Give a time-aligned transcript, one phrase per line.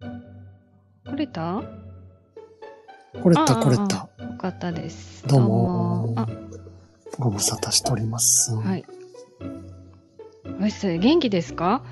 [0.00, 1.62] 来れた？
[3.22, 3.96] これった、ああこれった。
[3.96, 5.26] よかったです。
[5.26, 6.26] どうもあ、
[7.18, 8.54] ご無沙汰しております。
[8.54, 8.84] はい。
[10.60, 11.82] おし元気ですか？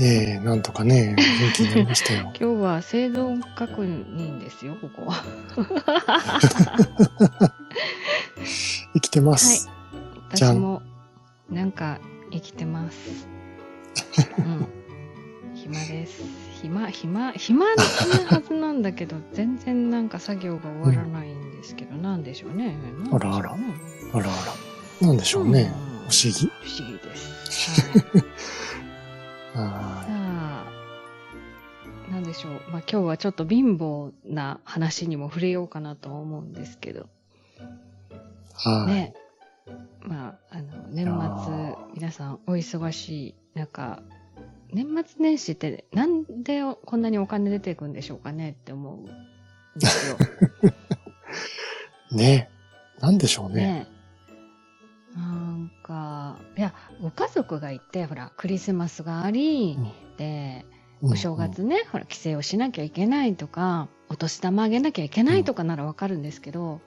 [0.00, 2.22] ええなんとかね、元気になりましたよ。
[2.34, 5.22] 今日は生存確認ですよ、ここは。
[8.94, 9.70] 生きてます。
[10.34, 10.82] じゃん私も、
[11.50, 12.00] なんか、
[12.32, 13.28] 生きてます。
[14.38, 14.66] うん。
[15.62, 16.22] 暇です。
[16.60, 22.76] 暇、暇、暇なはずなんだけど、 全然なんか作業が終わらないんですけど、なんでしょうね。
[23.12, 25.06] あらあらあらあら。
[25.06, 25.72] なんでしょうね。
[25.86, 26.50] うん不思議。
[26.60, 27.80] 不思議です。
[29.54, 29.62] はい
[30.10, 30.66] あ、
[32.10, 32.52] なんでしょう。
[32.70, 37.08] まあ今日はちょっと貧乏な話にも触れようかなとは思うんですけど。
[38.66, 38.68] い。
[38.68, 38.86] はい。
[38.86, 39.14] ね。
[40.04, 44.02] まあ、あの、年末ー、皆さんお忙しい中、
[44.72, 49.04] 年末年始ってなんでこんなにお金出ていくんでしょうかねって思うん
[49.78, 50.16] ですよ。
[52.12, 52.50] ね
[53.00, 53.54] なんでしょうね。
[53.54, 53.86] ね
[55.14, 59.76] なんか、いや、ご家族がいて、ほら、クリスマスがあり、
[60.16, 60.64] で、
[61.02, 66.80] うんお正月ね、ほら、帰省をしなきゃいけないとか、お年玉あげなきゃいけないとかならわかるんですけど、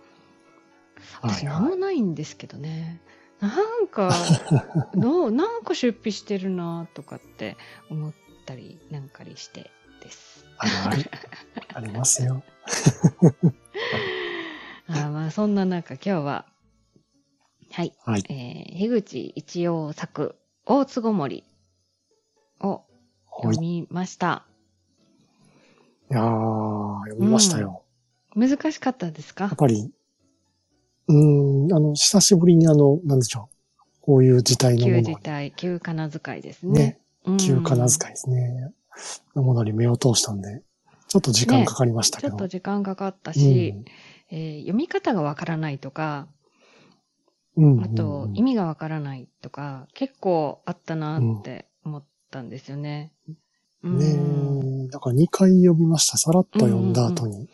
[1.22, 3.02] 私、はいはいなんもないんですけどね。
[3.48, 4.12] なんか、
[4.96, 7.58] どう、なんか出費してるなとかって
[7.90, 8.14] 思っ
[8.46, 9.70] たりなんかりして
[10.02, 10.46] です。
[10.58, 10.66] あ
[10.96, 11.12] る
[11.73, 12.44] あ りますよ。
[14.88, 16.46] あーまあ、そんな中、今日は、
[17.72, 18.23] はい、はい。
[18.30, 20.36] えー、樋口一葉作、
[20.66, 21.44] 大津ごもり
[22.62, 23.56] をはい。
[23.56, 24.46] 読みました。
[26.10, 27.84] いやー、読みましたよ。
[28.36, 29.46] 難しかったですか？
[29.46, 29.92] やっぱり、
[31.08, 33.56] うーん、あの、久しぶりにあの、なんでしょう。
[34.02, 37.00] こういう事態の旧もの字体、旧仮名遣いですねね。
[37.25, 38.72] うん旧仮名遣いですね。
[39.36, 40.61] のものに目を通したんで、
[41.08, 42.30] ちょっと時間かかりましたけど。
[42.30, 43.86] ちょっと時間かかったうし、ん
[44.30, 46.28] えー読み方がわからないとか、
[47.58, 53.11] うんあと意味がわからないとか、結構あったなって思ったんですよね。
[53.27, 56.17] うんねえ、だから2回読みました。
[56.17, 57.49] さらっと読んだ後に、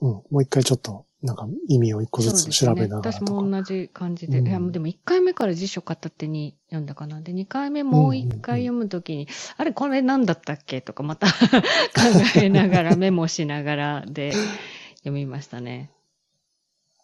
[0.00, 3.32] うんもう一回ちょっと、なんか意味を一個ずつ調べながら私とか。
[3.32, 4.40] も同じ感じで。
[4.40, 7.22] うんいや、でも1回目から辞書片手に読んだかな。
[7.22, 9.26] で、2回目もう1回読むときに、
[9.56, 10.82] あれ、これ何だったっけ？
[10.82, 11.32] とかまた 考
[12.36, 14.32] えながら、メモしながらで
[14.98, 15.90] 読みましたね。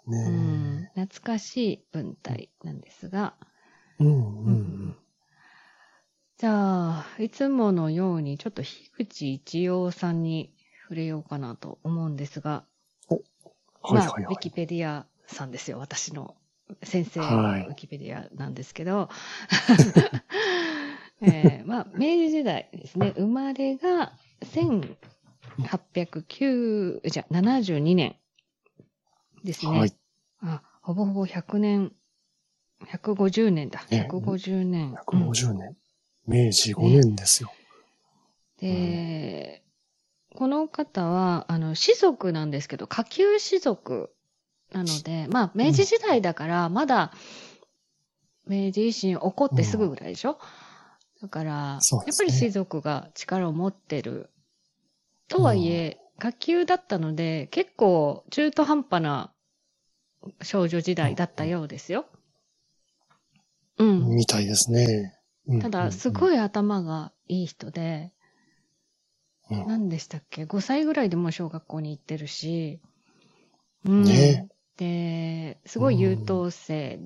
[0.06, 3.34] ねうん、懐かしい文体なんですが、
[4.00, 4.04] え。
[4.04, 4.96] うん、うん、
[6.36, 12.69] じゃあ、いつものようにちょっと樋口一葉さんに触れようかなと思うんですが、はい、
[13.82, 14.54] まあ、はい、ウィキはい。
[14.56, 16.36] ペディアさんですよ、私の
[16.82, 19.08] 先生はいのウィキペディアなんですけど、
[21.22, 28.16] えーまあ、明治時代ですね、生まれが1809、じゃ、72年
[29.44, 29.78] ですね。
[29.78, 29.92] はい。
[30.40, 31.92] あ、ほぼほぼ100年、
[32.86, 33.84] 150年だ。
[33.90, 34.96] ね150年。
[35.12, 35.76] うん150年。
[36.26, 37.52] 明治5年ですよ。
[38.58, 39.62] で、
[40.34, 44.14] この方は、あの、士族なんですけど、下級士族
[44.72, 47.12] なので、まあ、明治時代だから、まだ、
[48.46, 50.38] 明治維新起こってすぐぐらいでしょ、
[51.20, 54.30] だから、ねやっぱり士族が力を持ってる。
[55.28, 59.32] とはいえ、下級だったので、結構中途半端な
[60.42, 62.06] 少女時代だったようですよ。
[63.78, 64.16] うん。
[64.16, 65.14] みたいですね。
[65.46, 66.12] うんただ、すい。
[66.12, 68.12] ごい頭がいい人で、
[69.50, 69.66] うん。
[69.66, 72.80] 何でしたっけ ?5 歳ぐらいでもう小学校に行ってるし、
[73.84, 74.04] うん。
[74.04, 76.98] ねで、すごい優等生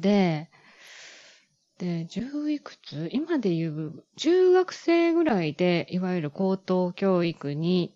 [0.00, 0.50] で、
[1.78, 3.08] で、十いくつ？
[3.12, 7.94] 今で言う、中学生ぐらいで、いわゆる高等教育に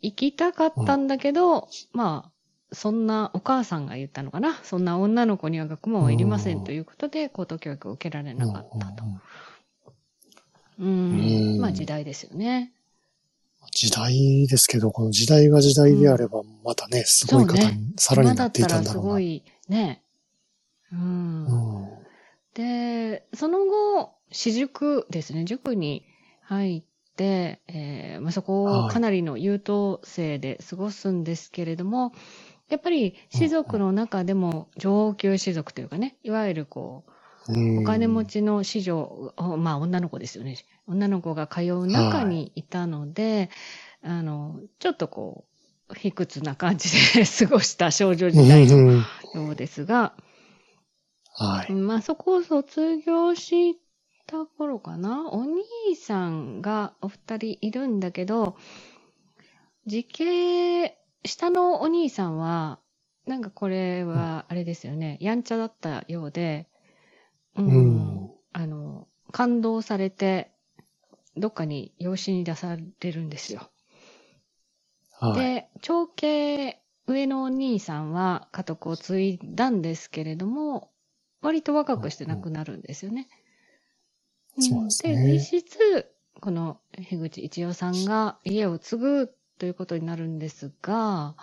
[0.00, 4.54] 行きたかったんだけど、まあ、そんなお母さんが言ったのかな？
[4.62, 9.04] そんな女の子には学問はいりませんということで、高等教育を受けられなかったと。
[10.78, 10.86] うんうんうん。
[10.86, 11.52] うん。
[11.54, 11.60] うん。
[11.60, 12.72] まあ時代ですよね。
[13.72, 19.10] 時代ですけど、この時代が時代であれば、またね、すごい方に、さらになっていたんだ今だったらすろうな。
[19.12, 20.02] ごいね。
[20.92, 21.46] うん。
[21.46, 22.00] うん
[22.54, 26.04] で、その後、私塾ですね、塾に
[26.42, 32.12] 入って、えーまあ、そこをはいかなりの優等生で過ごすんですけれども、
[32.68, 40.56] やっぱり士族の中でも上級士族というかね、いわゆるこう、うんお金持ちの子女、おまあ女の子ですよね。
[40.86, 43.50] 女の子が通う中にいたので、
[44.02, 45.44] あの、ちょっとこ
[45.88, 49.04] う、卑屈な感じで過ごした少女時代のうんよ
[49.50, 50.14] うですが、
[51.34, 51.72] はい。
[51.72, 53.76] まあそこを卒業し
[54.26, 55.28] た頃かな。
[55.30, 55.62] お兄
[55.96, 58.56] さんがお二人いるんだけど、
[59.86, 62.78] 時系、下のお兄さんは、
[63.26, 66.68] なんかこれは、あれですよね、やんちゃだったようで、
[67.56, 67.80] うん、う
[68.26, 70.50] んあの、感動されて、
[71.36, 73.70] どっかに養子に出されるんですよ。
[75.20, 75.40] はい。
[75.40, 76.76] で、長兄、
[77.06, 80.90] 上のお兄さんは家督を継いだんですけれども、
[81.42, 83.28] 割と若くして亡くなるんですよね。
[83.32, 83.40] う
[84.60, 85.78] んそうですねで、実質、
[86.40, 91.36] この樋口一葉さんが家を継ぐということになるんですが、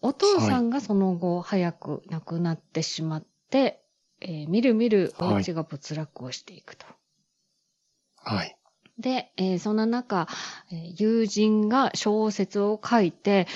[0.00, 3.81] お父さんがその後早く亡くなってしまって、
[4.22, 6.86] えーみるみるお家が没落をしていくと。
[8.16, 8.56] はい。
[8.98, 10.28] で、えーそんな中、
[10.70, 13.46] えー友人が小説を書いて、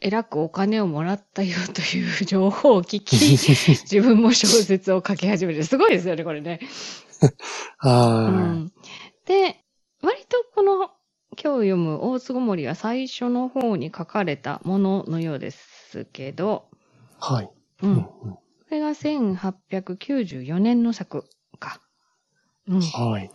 [0.00, 3.16] えらくお金をもらったよという情報を聞き、
[3.90, 5.64] 自分も小説を書き始める。
[5.64, 6.60] すごいですよね、これね。
[7.82, 8.72] うはん、
[9.26, 9.64] で、
[10.02, 10.76] 割とこの
[11.40, 16.68] 今日読む大津ごもりは最初の方に書かれたもののようですけど、
[17.20, 17.34] い。
[17.34, 17.50] はい。
[17.82, 17.86] う。
[17.86, 21.24] うんんこれが1894年の作
[21.58, 21.80] か。
[22.66, 22.80] うん。
[22.80, 23.30] はい。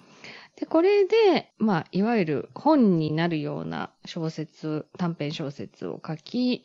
[0.56, 6.64] で、これで、まあ、いわゆる本になるような小説、短編小説を書き、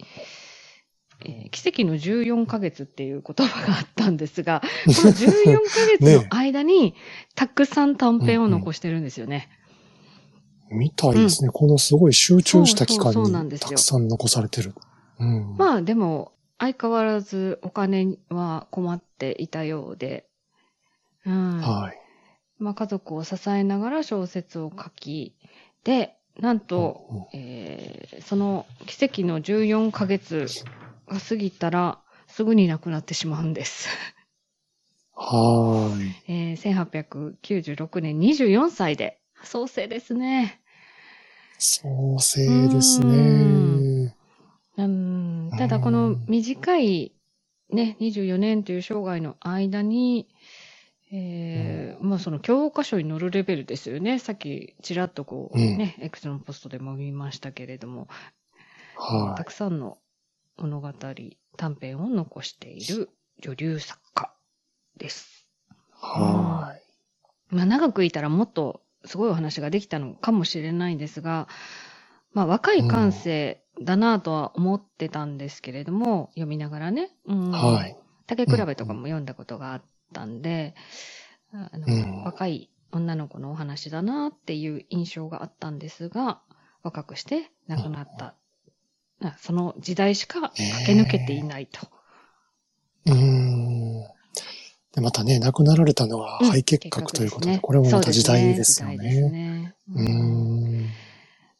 [1.24, 6.94] えー奇跡の14ヶ月っていう言葉があったんですが、 この14ヶ月の間に、
[7.34, 9.48] たくさん短編を残してるんですよね。
[10.70, 11.50] みたいですね。
[11.50, 14.74] このすごい集中した期間そうそうそうなんですよにたくさん残されてる。
[15.18, 15.56] うん。
[15.56, 20.26] まあ、でも、相変わらずお金は困っていたようで、
[21.24, 21.58] うん。
[21.60, 21.98] はい。
[22.58, 25.36] まあ、家族を支えながら小説を書き、
[25.84, 30.46] で、なんと、うんうんえーその奇跡の14ヶ月
[31.08, 33.88] が過ぎたら、すぐに亡くなってしまうんです。
[35.14, 36.14] はーい。
[36.28, 40.60] えー1896年24歳で、創生ですね。
[41.58, 43.67] 創生ですうね。
[44.78, 45.50] うん。
[45.58, 47.12] ただこの短い
[47.70, 50.28] ね、24年という生涯の間に、
[51.10, 54.18] えーまあその教科書に載るレベルですよね。
[54.18, 58.08] さっきちらっとこうね、エクスのポストでも見ましたけれども、
[58.96, 59.98] はたくさんの
[60.56, 60.92] 物語、
[61.56, 63.10] 短編を残している
[63.40, 64.32] 女流作家
[64.96, 65.46] です。
[65.90, 65.94] い。
[65.94, 66.76] は
[67.48, 71.48] まあ長くいたらもっとすごいお話ができたのかもしれないんですが、
[72.32, 77.10] まあ若い感性だなとは思ってたんですけれども、読みながらね。
[77.26, 77.50] うんい。
[77.52, 77.96] はい。
[78.26, 79.82] 竹比べとかも読んだことがあっ
[80.12, 80.74] たんで、
[81.52, 86.40] あのうん若い女の子のお話だなっていう印象があったんですが、
[86.82, 88.34] 若くして亡くなった。
[89.20, 91.88] あその時代しか駆け抜けていないと。
[93.06, 94.02] うーん。
[94.94, 99.30] で、またね、亡くなられたのはうん肺結核ということで、結これもまた時代ですよそうですね。
[99.30, 99.74] ね。
[99.94, 100.08] うー
[100.84, 100.88] ん。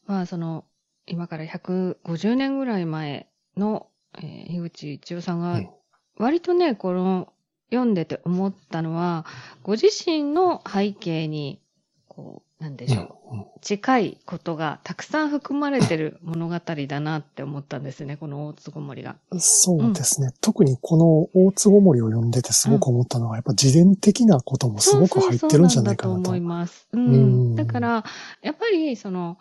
[0.05, 0.65] まあ、その、
[1.09, 3.27] 今から150年ぐらい前
[3.57, 5.69] の、えー、樋口一葉さんがうん、
[6.17, 7.33] 割とね、この、
[7.71, 9.25] 読んでて思ったのは、
[9.63, 11.61] ご自身の背景に、
[12.07, 19.17] こう、なんでしょう、うん近いことがたくさん含まれてる物語だなって思ったんですね、この大津ごもりが。
[19.31, 20.31] うんそうですね。
[20.39, 26.15] 特にこの大津ごもりを読んでてすごく思ったのは、やっぱ自伝的なこともすごく入ってるんじゃないかなと。
[26.15, 26.87] そうそうそうなんだと思います。
[26.93, 26.97] う。
[26.97, 28.05] うんんだから、
[28.41, 29.37] やっぱり、その、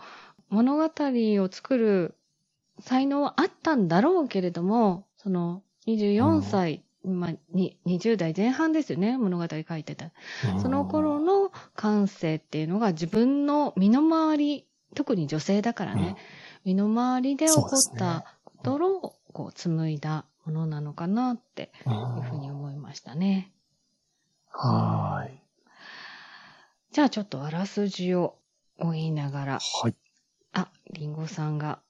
[0.51, 2.15] 物語を作る
[2.81, 10.11] 才能はあったんだろうけれども、その、24歳、まあ、に20代前半ですよね、物語書いてた。
[10.55, 16.17] うんその頃の感性っていうのが自分の身の回り、特に女性だからね、
[16.65, 23.53] 身の回りで起こったことを、こう、紡いだものなのかなってうんいうふうに思いましたね。
[24.51, 25.41] はーい。
[26.93, 28.39] じゃあちょっとあらすじを
[28.79, 29.59] 追いながら。
[29.83, 29.95] はい。
[30.59, 31.81] あ、リンゴさんが、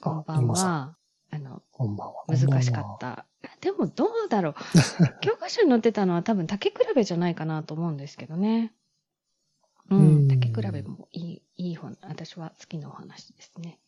[0.00, 0.96] こんあばんは。
[1.30, 2.24] あの、こんばんは。
[2.26, 3.26] 難しかった。
[3.60, 4.54] でもどうだろう。
[5.20, 8.72] 教科書に載ってたのは多分竹比べじゃないかなと思うんですけどね。
[9.90, 13.78] ううんん、竹比べもいい、いい本、私は好きなお話ですね。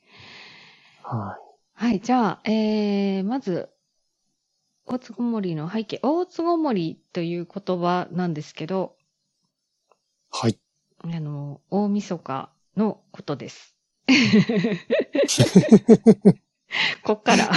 [1.02, 1.38] は
[1.74, 3.70] はい、じゃあ、えー、まず、
[4.84, 6.00] 大津ごもりの背景。
[6.02, 8.96] 大津ごもりという言葉なんですけど、
[10.32, 10.36] い。
[10.38, 10.58] はい。
[11.04, 13.74] あの、大晦日のことです。
[17.04, 17.50] こっから。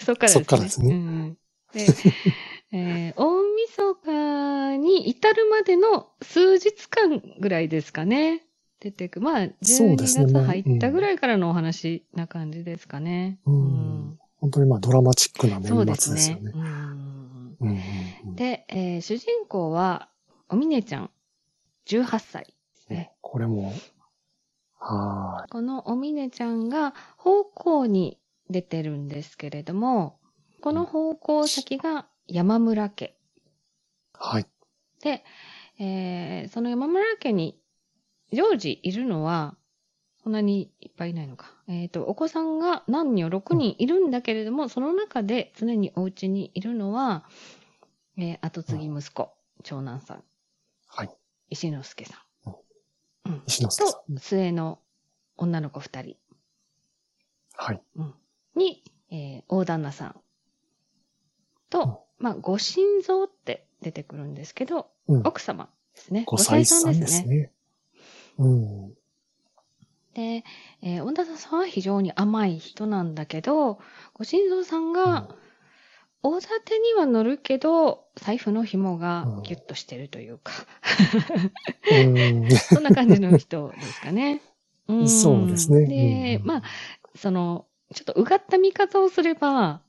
[0.00, 0.38] そっからですね。
[0.38, 1.36] そっからですねうん、
[1.72, 1.86] で、
[2.72, 8.44] えー大晦日に至るまでの数日間ぐらいですかね。
[8.80, 9.20] 出てく。
[9.20, 13.38] まあ、12そうですね月入ったぐらいからのお話な感じですかね。
[13.46, 15.84] うん本当にまあドラマチックな年末。
[16.14, 16.52] ですよね。
[18.34, 20.08] で、えー主人公は、
[20.48, 21.10] おみねちゃん、
[21.86, 22.54] 18歳
[23.20, 23.72] これも、
[24.78, 28.18] はこのおみねちゃんが方向に
[28.48, 30.18] 出てるんですけれども、
[30.60, 33.06] この方向先が山村家。
[33.06, 33.14] い。
[34.14, 34.46] はい。
[35.02, 35.24] で、
[35.78, 37.58] えーその山村家に
[38.32, 39.56] 常時いるのは、
[40.22, 41.54] そんなにいっぱいいないのか。
[41.66, 47.24] えっ、と、お子さんが何人6人いるんだけれども、その中で常にお家にいるのは、
[48.18, 49.32] えー後継ぎ息子、
[49.62, 50.24] 長男さん、
[50.86, 51.10] はい。
[51.48, 52.29] 石之助さん。
[53.30, 53.42] うん。
[53.46, 54.78] 石さと、末の
[55.36, 56.10] 女の子2人。
[56.10, 56.16] ん。
[57.54, 57.82] はい。
[57.96, 58.14] うん
[58.56, 60.20] に、えー大旦那さん
[61.70, 65.26] と、まあ、ご心臓って出てくるんですけど、うん。
[65.26, 66.24] 奥様ですね。
[66.26, 67.52] ご妻さんですね。
[68.38, 68.94] うん。
[70.14, 70.44] で、
[70.82, 73.78] えー、恩田さんは非常に甘い人なんだけど、
[74.12, 75.34] ご心臓さんが、
[76.22, 80.52] 大盾には乗るけど、財布の紐がギュッとしてるというか、
[81.90, 82.50] うん。
[82.50, 84.42] そんな感じの人ですかね。
[84.92, 86.62] んそうですねで、うんまあ、
[87.14, 89.80] その、ちょっとうがった見方をすれば、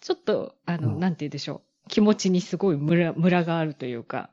[0.00, 1.88] ちょっと、あの、うんなんて言うでしょう。
[1.88, 4.30] 気持ちにすごいムラ、ムラがあるというか、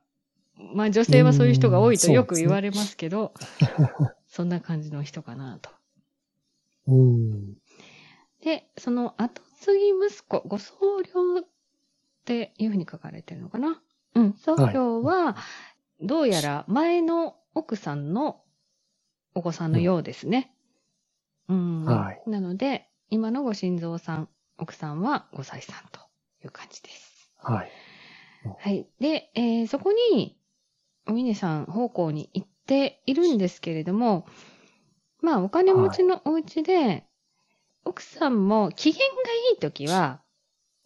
[0.73, 3.33] まあ女性はそういう人が多いとよく言われますけど、
[4.27, 5.69] そんな感じの人かなと。
[6.87, 7.60] うん。
[8.41, 11.47] で、その後継ぎ息子、ご僧侶っ
[12.25, 13.81] ていうふうに書かれてるのかな？
[14.15, 15.35] うん、僧侶は、
[16.01, 18.43] どうやら前の奥さんの
[19.35, 20.53] お子さんのようですね。
[21.47, 21.85] うん。
[21.85, 25.99] はいなので、今のご心臓さん、奥さんは5歳さんと
[26.43, 27.31] いう感じです。
[27.37, 27.69] はい。
[28.57, 28.87] はい。
[28.99, 30.37] で、えーそこに、
[31.07, 34.25] おみねさん方向に行っているんですけれども、
[35.21, 37.05] まあ、お金持ちのお家で、
[37.85, 39.03] 奥さんも機嫌が
[39.51, 40.21] いいときは、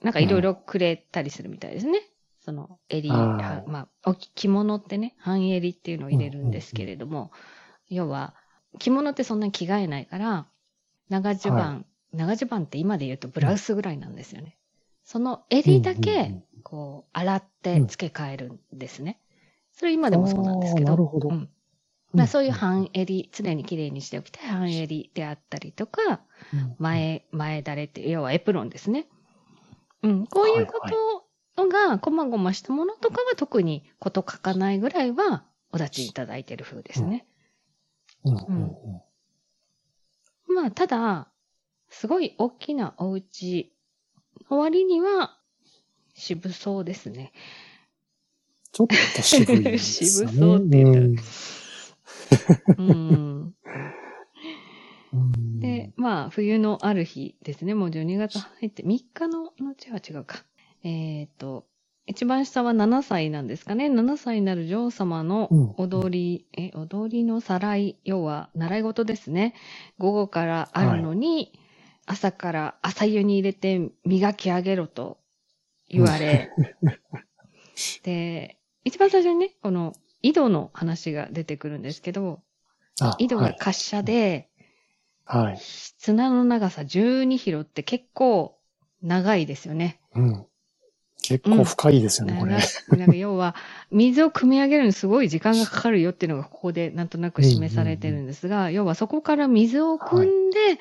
[0.02, 2.02] なんかいろいろくれたりするみたいですね。
[2.40, 7.32] その、襟、はいはまあ、お着物ってね、半襟っていうのを入れるんですけれども、
[7.90, 8.36] 要は、
[8.78, 10.48] 着物ってそんなに着替えないから、
[11.10, 11.82] 長襦袢、は
[12.14, 14.58] 長襦袢って今で言うとブラウスぐらいなんですよね。
[15.04, 19.20] その襟だうんうんけうん、こう、洗って付け替えるんですね。
[19.72, 20.92] それ今でもそうなんですけど。
[20.92, 21.50] なるほどうん
[22.16, 26.22] まあ、そういう半襟、常に綺麗にしておきたい半襟であったりとか、
[26.54, 29.08] うん、前、前だれって、要はエプロンですね。
[30.04, 30.82] うん、こういうこ
[31.56, 37.26] とが、こまごましたものとかは特にこと書かないぐらいは、お立ちいただいてる風ですね。
[38.24, 38.36] うん。
[38.36, 38.64] うん。
[40.48, 40.56] うん。
[40.56, 41.28] まあ、ただ、
[41.90, 43.74] すごい大きなお家
[44.50, 45.38] の割には、
[46.14, 47.34] 渋そうですね。
[48.72, 50.34] ちょっと渋いですよね。
[50.36, 51.18] 渋そうって言ったらうん
[52.78, 53.54] うん。
[55.14, 57.74] うんで、まあ、冬のある日ですね。
[57.74, 60.44] もう12月入って3日の後は違うか。
[60.84, 61.66] えっ、と、
[62.08, 63.88] 一番下は7歳なんですかね。
[63.88, 69.56] 7歳になる女王様の踊り、え、踊りのさらい、要は習い事ですね。
[69.98, 71.52] 午後からあるのに、
[72.06, 75.18] 朝から朝湯に入れて磨き上げろと
[75.90, 76.52] 言われ、
[78.04, 79.94] で、一番最初にね、この
[80.26, 82.42] 井戸の話が出てくるんですけど、
[83.00, 84.50] あ井戸が滑車で、
[85.24, 85.46] はい。
[85.46, 85.60] はい。
[86.00, 88.58] 綱の長さ12キロって結構
[89.04, 90.00] 長いですよね。
[90.16, 90.46] うん。
[91.22, 92.54] 結構深いですよね、これ。
[92.54, 93.56] 長いなんか要は、
[93.92, 100.80] 水を汲み上げるのにすごい時間がかかるよっていうのがここでなんとなく示されてるんですが、要はそこから水を汲んで、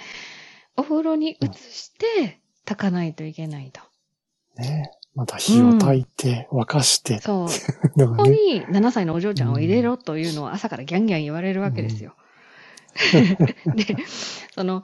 [0.77, 3.83] お風呂に移して炊かないといけないと。
[4.57, 7.49] ねまた火を焚いて、沸かして、そう。
[7.97, 8.17] のがね。
[8.17, 12.15] ここに7歳のお嬢ちゃんを入れろというのを朝からギャンギャン言われるわけですよ。
[13.75, 13.97] で、
[14.55, 14.83] その、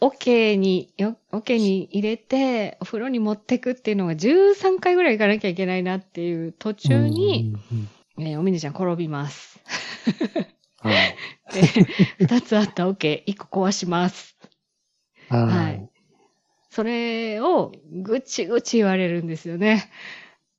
[0.00, 7.88] 桶に、よ桶に入れて、お風呂に持ってくっていうのが13回ぐらい行かなきゃいけないなっていう途中に、うんうん
[8.26, 9.60] えーおみねちゃん転びます。
[10.84, 11.16] うん、はい。
[12.18, 14.36] で、2つあった桶、1個壊します。
[15.28, 15.93] ははいい。
[16.74, 19.88] それをぐちぐち言われるんですよね。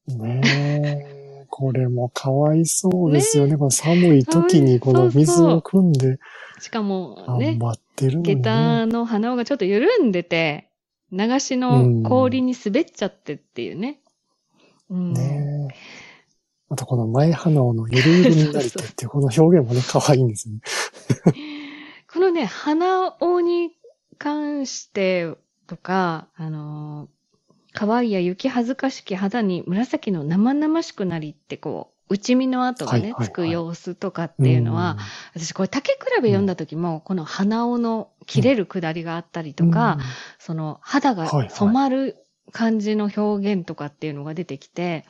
[0.07, 1.45] ねえ。
[1.50, 3.57] これもかわいそうですよね。
[3.57, 6.17] この寒い時にこの水を汲んで
[6.62, 8.36] しかもね頑、張ってるのに、ね。
[8.36, 10.69] 下駄の鼻緒がちょっと緩んでて、
[11.12, 14.00] 流しの氷に滑っちゃってっていうね。
[14.89, 15.12] うん。
[15.12, 15.75] ねえ。
[16.69, 20.62] またこの前鼻緒のゆるゆるになりてっていうこの表現もね、可愛いんですよね。
[22.10, 23.72] このね、鼻緒に
[24.17, 25.36] 関して
[25.67, 27.10] とか、あのー、
[27.74, 33.27] 可愛いや雪恥ずかしき肌に紫の生々しくなりってこう、内身の跡がね、はいはいはい。
[33.27, 34.98] つく様子とかっていうのは、
[35.34, 39.98] 私これ竹比べ読んだ時も、この鼻緒の切れるくだりがあったりとか、
[40.38, 42.17] その肌がはいはい染まる
[42.51, 45.05] 感じの表現とかっていうのが出てきて、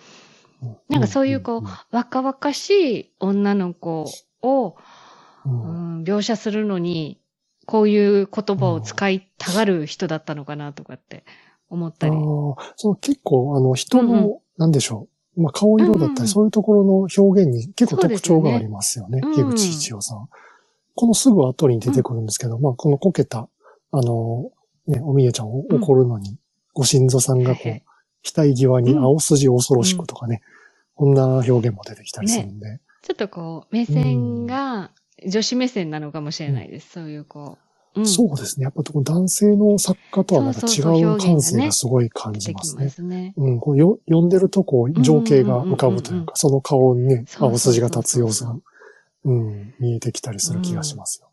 [0.89, 2.69] なんかそういうこう、若々し
[2.99, 4.05] い女の子
[4.41, 4.75] を、
[5.45, 7.19] ううんん、描写するのに、
[7.65, 11.23] こういう言葉を使いたがる人だったのかなとかって
[11.69, 12.13] 思ったり。
[12.13, 14.37] ああ、そう、結構、あの、人の、うんうん。
[14.57, 15.07] なんでしょ
[15.37, 15.41] う。
[15.41, 19.19] まあ、顔色だったり、うんうんそういうところの表現に結構特徴がありますよね。
[19.19, 20.29] よね樋口一葉さん。
[20.95, 23.49] このすぐ後に出てくるんですけど、まあ、このこけた、
[23.91, 24.51] あの、
[24.87, 26.37] ね、おみえちゃんを怒るのに、
[26.73, 27.81] ご心臓さんがこう、
[28.23, 30.41] 額際に青筋恐ろしくとかね、
[30.95, 32.79] こんな表現も出てきたりするんで。
[33.01, 34.91] ちょっとこう、目線が
[35.25, 36.91] 女子目線なのかもしれないです。
[36.91, 37.57] そういうこ
[37.95, 37.99] う。
[37.99, 38.07] うん。
[38.07, 38.63] そうですね。
[38.65, 42.85] やっぱこの男性の作家とはまた違そうそうそうう感性がすごい感じますね。
[42.85, 43.33] ますね。
[43.37, 48.61] うん、こうよ読んでるとこう情景が浮かぶといううんうんうんうんか、その顔にね、そう青筋が立つ様子がそ
[49.23, 51.29] う、うん、見えてきたりする気がしますよ。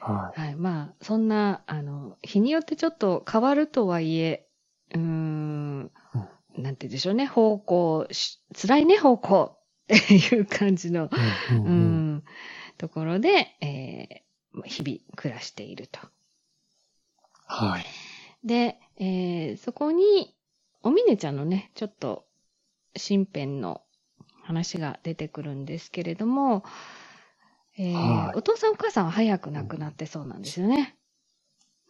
[0.00, 0.56] ははい。
[0.56, 4.46] まあ、そんな、あの、日によってちょっと変わるとはいえ、
[4.94, 5.90] うーん、なんて
[6.56, 11.10] 言うんでしょうね、方向し、辛いね、方向っていう感じの、
[11.50, 11.54] い。
[11.54, 12.24] うんううんうんん、
[12.80, 16.00] ところで、えー、日々暮らしていると。
[17.44, 17.84] はい。
[18.42, 20.34] で、えーそこに、
[20.82, 22.24] おみねちゃんのね、ちょっと、
[22.94, 23.82] 身辺の
[24.42, 26.64] 話が出てくるんですけれども、
[27.76, 30.96] えーはいお父さんお母さんは早く亡くなってそうなんですよね。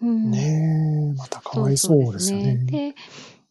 [0.03, 2.57] うん、ねえ、またかわいそうですよね。
[2.65, 2.95] で、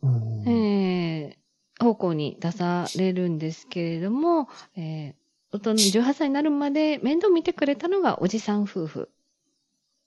[0.02, 5.19] うんえー、奉公に出されるんですけれども、えー、
[5.52, 9.10] 大人18歳になるまで面倒見てくれたのがおじさん夫婦。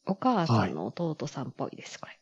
[0.06, 2.18] お母さんの弟さんっぽいです、これ。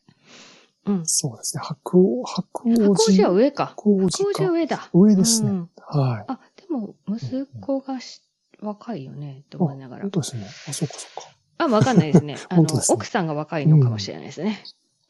[0.85, 1.05] うん。
[1.05, 1.63] そうですね。
[1.63, 3.35] 白王、白王白王子は子。
[3.35, 3.73] 上か。
[3.77, 4.51] 白王子は。
[4.51, 4.89] 上だ。
[4.93, 5.49] 上ですね。
[5.49, 6.25] うんはい。
[6.27, 8.21] あ、でも、息子がし
[8.61, 10.11] 若いよね、と思いながら本。
[10.11, 10.45] 当ですね。
[10.69, 11.29] あ、そうかそうか。
[11.57, 12.37] あ、わかんないですね。
[12.49, 14.63] あの奥さんが若いのかもしれないですね。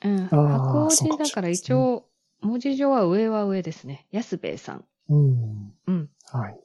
[0.04, 0.28] うん。
[0.28, 2.06] 白王子だから一応、
[2.42, 4.08] 文字上は上は上ですね。
[4.12, 4.86] 安兵衛さん。
[5.10, 5.74] うん。
[5.86, 6.10] うん。
[6.32, 6.60] はい。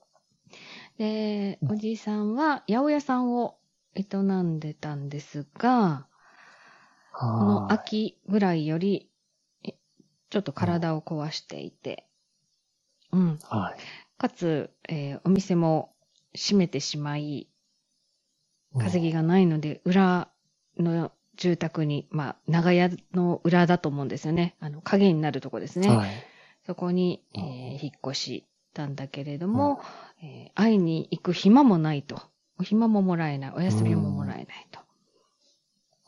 [0.99, 3.57] で、うんおじいさんは八百屋さんを
[3.95, 4.05] 営
[4.43, 6.07] んでたんですが、
[7.31, 9.09] このは秋ぐらいより、
[9.65, 9.75] え
[10.31, 12.07] ちょっと体を壊していて、
[13.13, 13.39] うん。
[13.53, 13.57] い。
[13.57, 13.87] はい。
[14.19, 15.95] かつ、えーお店も
[16.35, 17.49] 閉めてしまい、
[18.79, 20.29] 稼ぎがないので、裏
[20.79, 24.57] の住宅に、まあ、長屋の裏だと思うんですよね。
[24.61, 25.89] あの、影になるとこですね。
[25.89, 26.27] はい。
[26.67, 29.81] そこに、えうんー引っ越したんだけれども、
[30.23, 32.21] えー会いに行く暇もないと。
[32.59, 33.53] お暇ももらえない。
[33.57, 34.81] お休みももらえないと。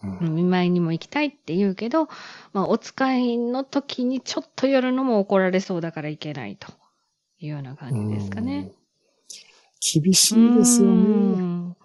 [0.02, 2.07] うんうん見舞いにも行きたいって言うけど、
[2.52, 6.68] まあ、お使いの時にちょっと寄るのも怒られそうだから行けないと
[7.40, 8.70] いうような感じですかね。
[8.70, 8.72] うん。
[9.81, 11.42] 厳しいですようね。
[11.42, 11.76] ん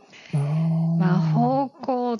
[0.97, 2.17] まあ、方向っ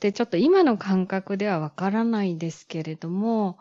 [0.00, 3.58] てちょっと今の感覚ではわからないですけれども、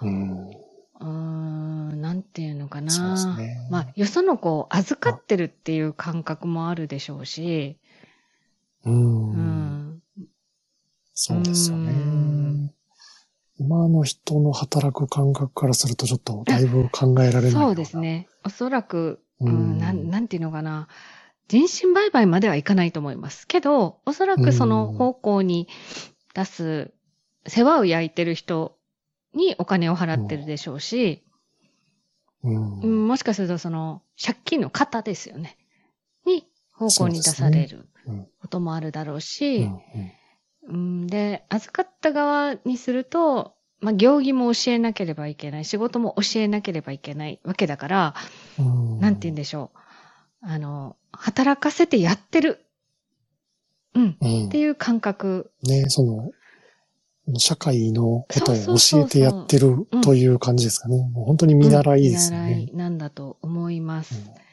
[0.00, 0.50] うん。
[1.00, 2.90] うーん、なんていうのかな。
[2.90, 7.78] そうですねまあ、よその子を預かってるっていう感覚もあるでしょうし、
[8.84, 8.90] う。
[8.90, 10.02] うんん。
[11.14, 12.74] そうですようねん。
[13.58, 17.52] 今の人の働く感覚からするとちょっとだいぶ考えられない。
[17.52, 18.28] そうですね。
[18.44, 20.88] おそらく、ううんん、なん、なんていうのかな。
[21.48, 23.46] 人身売買まではいかないと思います。
[23.46, 25.68] けど、おそらくその方向に
[26.34, 26.92] 出す、
[27.46, 28.76] 世話を焼いてる人
[29.34, 31.22] にお金を払ってるでしょうし、
[32.42, 32.80] うん。
[32.80, 35.56] うん、もしかするとその借金の方ですよね。
[36.26, 39.80] に方向に出されるうんこともあるだろううし、ん
[40.68, 48.14] うん、で、預かった側にすると、まあ、行儀も教えなければいけない、仕事も教えなければいけないわけだから、
[48.58, 49.78] うんなんて言うんでしょう。
[50.46, 52.64] あの、働かせてやってる。
[53.94, 54.16] うん。
[54.20, 55.50] うんっていう感覚。
[55.62, 56.30] ね、その、
[57.38, 61.08] 社会のことを教えてやってるという感じですかね。
[61.12, 62.72] もう本当に見習いですようん見習ね。
[62.72, 64.14] いなんだと思います。
[64.14, 64.44] うん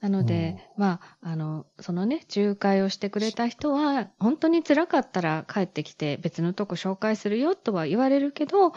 [0.00, 8.72] なので、まあ、あの、そのね、仲介をしてくれた人は、本当に辛かったら帰ってきて別のとこ紹介するよとは言われるけど、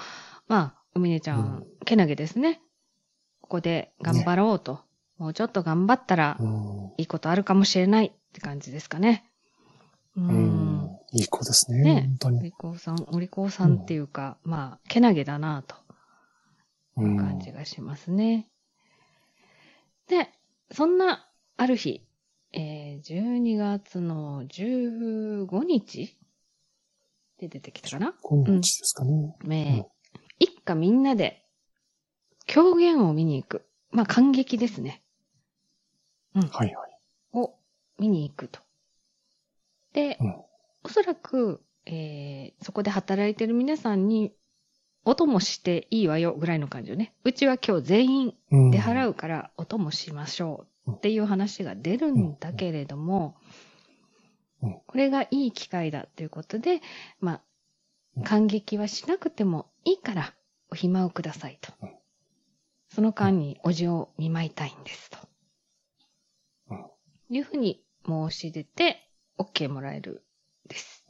[0.47, 2.61] まあ、おみねちゃん、けなげですね。
[3.41, 4.79] ここで頑張ろうと。
[5.17, 9.23] もうちょっと頑張ったらうんいいことあるかもしれないって感じですかね。
[10.17, 10.21] う。
[10.21, 10.61] うんん
[11.13, 11.84] いい子ですね。
[11.84, 12.43] ねお本当に。
[12.43, 15.76] 利口さん、お利口さんっていうか、まあ、けなげだなと
[16.95, 18.50] うん感じがしますね。
[20.08, 20.30] で、
[20.71, 22.02] そんな、ある日、
[22.54, 26.17] えー、12月の15日
[27.39, 28.13] で出てきたかな？
[28.21, 29.36] 今日ですかね。
[29.43, 29.91] ねえ
[30.39, 31.45] 一家みんなで
[32.45, 33.65] 狂言を見に行く。
[33.91, 35.04] まあ、感激ですね。
[36.34, 36.74] はいはい。
[37.34, 37.56] を
[38.00, 38.62] 見に行くと。
[39.93, 40.36] で、うん
[40.84, 44.34] おそらく、えーそこで働いてる皆さんに
[45.04, 47.13] 音もしていいわよぐらいの感じよね。
[47.24, 48.72] うちは今日全員うん。
[48.72, 53.36] 出払うから音もしましょうっていう話が出るんだけれども
[54.62, 56.82] うん、これがいい機会だということで、
[57.20, 57.41] ま
[58.15, 60.34] うんあ、感激はしなくてもいいから
[60.72, 61.89] お暇をくださいとうん。
[62.89, 65.17] その間におじを見舞いたいんですと。
[66.70, 66.86] うん
[67.30, 70.26] いうふうに申し出て OK もらえる
[70.71, 71.05] です。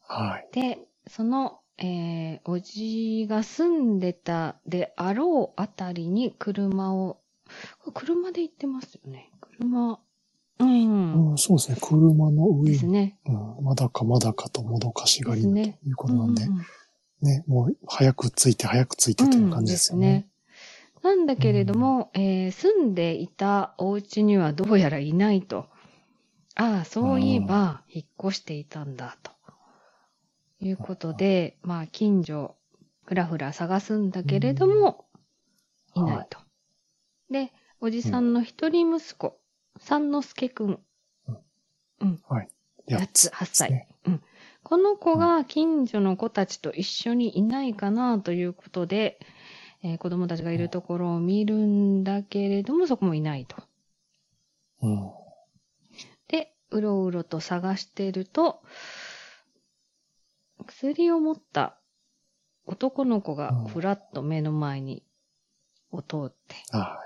[0.00, 0.48] はい。
[0.52, 7.18] で、その、えー、おじが住んでたであろうあたりに車を、
[7.92, 9.30] 車で行ってますよね。
[9.40, 10.00] 車、
[10.60, 11.30] うん。
[11.30, 11.78] うん、そうですね。
[11.80, 13.18] 車の上に、ですね。
[13.26, 16.64] うん、まだかまだかともどかしがりのということなんで、うんうん
[17.22, 20.28] ね、もう早く着いて早く着いてという感じですよね。
[21.02, 25.66] なんだけれども、えー住んでいたお家にはどうやらいないと。
[26.56, 29.30] ああ、そういえば、引っ越していたんだ、と
[30.60, 32.56] いうことで、まあ、近所、
[33.04, 35.06] ふらふら探すんだけれども、
[35.94, 36.38] いうんないと。
[37.30, 39.40] で、おじさんの一人息子、
[39.78, 40.80] 三之助くん、
[42.86, 43.70] や8つ、8歳。
[43.70, 44.22] ねうん。
[44.62, 49.18] この子が近所の子たちと一緒にいないかなということで、
[49.82, 53.56] えー子供たちがいるところを見るんだけれども、そこもいないと。
[54.82, 55.23] うん。
[56.70, 58.62] で、うろうろと探してると、
[60.66, 61.78] 薬を持った
[62.66, 65.02] 男の子がうんふらっと目の前に
[65.90, 66.98] を通って、は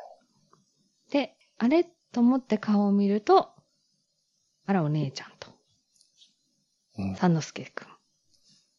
[1.11, 3.51] で、あれと思って顔を見ると、
[4.67, 5.49] あらお姉ちゃんと、
[6.99, 7.03] い。
[7.03, 7.17] うん。
[7.17, 7.87] 三之助くん。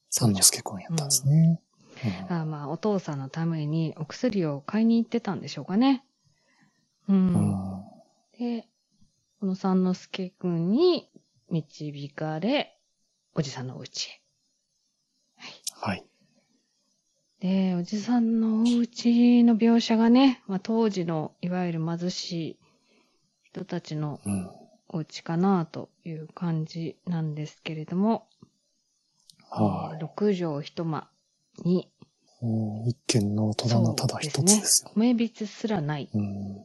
[0.09, 1.61] 三之助君やったんですね。
[2.29, 6.05] うんあまあ、お父さんのためにお薬を買いに行ってたんでしょうかね。
[7.09, 7.13] う。
[7.13, 7.83] うんん。
[8.37, 8.69] で、
[9.39, 11.09] この三之助くんに
[11.49, 12.77] 導かれ、
[13.35, 14.21] おじさんのお家へ。
[15.79, 16.05] はい。
[17.39, 22.59] で、おじさんのお家の描写がね、まあ、当時のいわゆる貧しい
[23.43, 24.49] 人たちのうん。
[24.91, 28.27] お家かなという感じなんですけれども、
[29.51, 31.07] はえー六畳一間
[31.63, 31.91] に、
[32.87, 34.91] 一軒の戸棚ただ一つですよ。
[34.95, 36.57] 米びつすらないうん。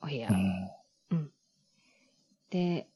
[0.00, 0.30] お部屋。
[0.30, 0.70] うん。
[2.54, 2.86] で、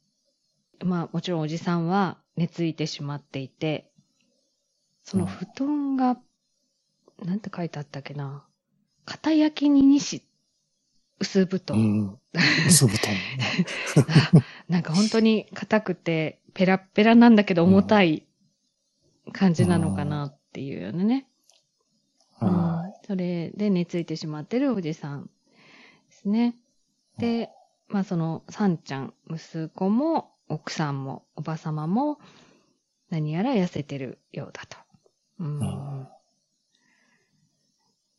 [0.84, 3.90] まあもちろんおじさんは寝ついてしまっていて、
[5.02, 6.16] その布団が、
[7.24, 8.46] なんて書いてあったっけな。
[9.04, 10.22] 片焼きに西、
[11.18, 11.76] 薄布う団。
[11.76, 12.18] ん。
[12.68, 14.44] 薄布団。
[14.68, 18.28] なんか本当に硬くて、ペラッペラなんだけど重たい
[19.32, 21.26] 感じなのかなっていうようなね。
[22.38, 25.30] はうんそれで寝ついてしまってるおじさんで
[26.10, 26.54] すね。
[27.16, 27.50] で、
[27.88, 32.18] まあその、さんちゃん、息子も、奥さんも、おばさまも、
[33.10, 34.76] 何やら痩せてるようだと。
[35.40, 36.08] うんうん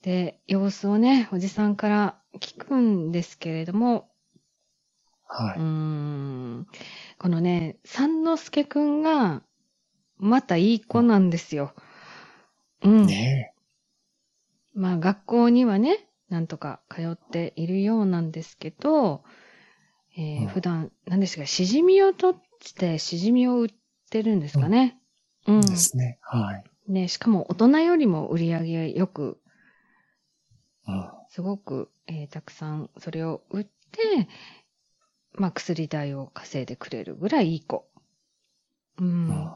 [0.01, 4.09] で、様子をね、おじさんから聞くんですけれども、
[5.29, 5.43] い。
[5.43, 5.59] はい。
[5.59, 6.67] ん、
[7.17, 9.43] このね、三之助くんが、
[10.17, 11.73] またいい子なんですよ。
[12.81, 13.05] うん。
[13.05, 13.53] ね
[14.73, 19.23] まあ学校にはね、なんとか通っているようなんですけど、
[20.19, 23.69] えーうん普段、何ですか、しじみを取って、しじみを売っ
[24.09, 24.99] てるんですかね？
[25.47, 25.61] うん。
[25.61, 26.19] ですね。
[26.21, 26.91] はい。
[26.91, 29.39] ね、しかも大人よりも売り上げよく、
[30.87, 31.09] うん。
[31.29, 34.27] すごく、えーたくさんそれを売って、
[35.33, 37.87] まあ薬代を稼いでくれるぐらいいい子。
[38.97, 39.29] うん。
[39.29, 39.51] うん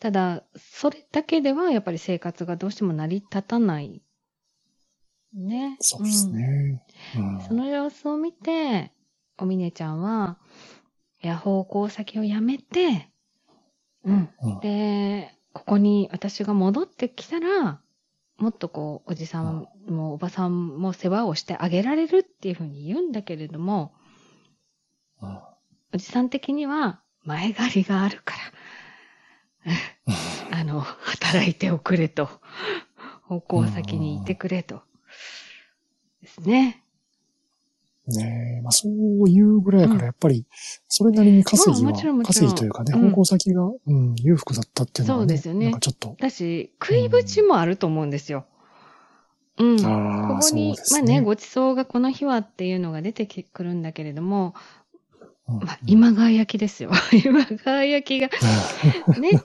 [0.00, 4.02] ただ、それだけではやっぱり生活がどうしても成り立たない。
[5.40, 5.76] ね。
[5.80, 6.82] そうですね。
[7.16, 7.40] うんうん。
[7.42, 8.92] その様子を見て、
[9.38, 10.38] おみねちゃんは、
[11.22, 13.10] いや、方向先をやめて、
[14.04, 14.28] うん。
[14.42, 17.80] うんで、ここに私が戻ってきたら、
[18.38, 23.94] もっとこう、おじさんもおばさんも世話をしてあげられるっていうふうに言うんだけれども、
[25.22, 25.38] うん
[25.94, 28.34] おじさん的には前借りがあるか
[29.64, 29.72] ら、
[30.58, 32.28] あの、働いておくれと、
[33.22, 34.82] 方向先にいてくれと。
[36.24, 36.82] ですね。
[38.06, 40.46] ねえ、まあそういうぐらいやから、やっぱり、
[40.88, 41.92] それなりに稼ぎは、
[42.24, 48.44] 稼ぎというかね、うん方向先が、うん、裕福だったっていうのは、ね、そうですよねなんかちょっと、だし、食いぶちもあると思うんですよ。
[49.58, 49.82] うん。
[49.82, 50.76] こああ、そうこに、ね。
[50.90, 54.54] まあね、ごちそうがこの日はっていうのが出てくるんだけれども、
[55.48, 56.90] うんまあ、今川焼きですよ。
[57.24, 58.28] 今川焼きが、
[59.18, 59.42] ね。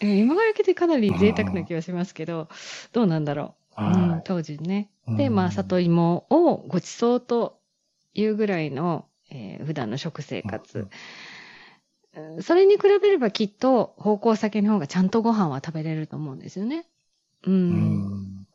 [0.00, 2.48] えー今川焼きってかなり贅沢な気がしますけど、
[2.92, 3.82] どうなんだろう。
[3.82, 4.90] うんは、当時ね。
[5.08, 7.60] いで、まあ、里芋をごちそうと
[8.14, 10.88] いうぐらいの、えー普段の食生活うん
[12.42, 16.86] それに比べればきっと方向先の方がちゃんとご飯は食べれると思うんですよね。
[17.44, 17.50] う。
[17.50, 18.46] うんん。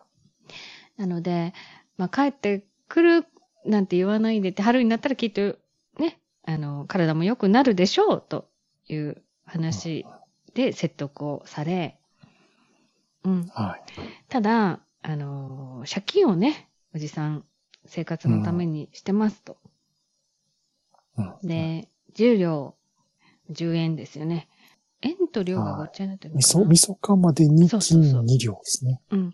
[0.98, 1.54] なので、
[1.98, 3.26] まあ、帰ってくる
[3.66, 5.58] なんて言わないでって、春になったらきっと
[6.00, 8.50] ね、あの、体も良くなるでしょうと
[8.88, 10.06] いう話
[10.54, 12.00] で説得をされ、
[13.26, 13.48] うん。
[13.54, 13.92] はい。
[14.30, 17.46] ただ、あの、借金をね、おじさん、
[17.86, 19.58] 生活のためにしてますと。
[21.18, 22.76] うん、で、10両、
[23.52, 24.50] 10円ですよね。
[25.02, 29.02] 円と両がごっちゃになってるのみそ、みそかまでにそうそうそう金2両ですね。
[29.12, 29.20] うん。
[29.20, 29.34] うん。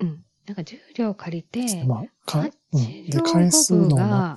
[0.00, 0.24] うん。
[0.46, 2.44] なんか10両借りて、まあ、か、う
[2.78, 2.80] ん。
[2.80, 4.36] 8で、両返すの5分がが、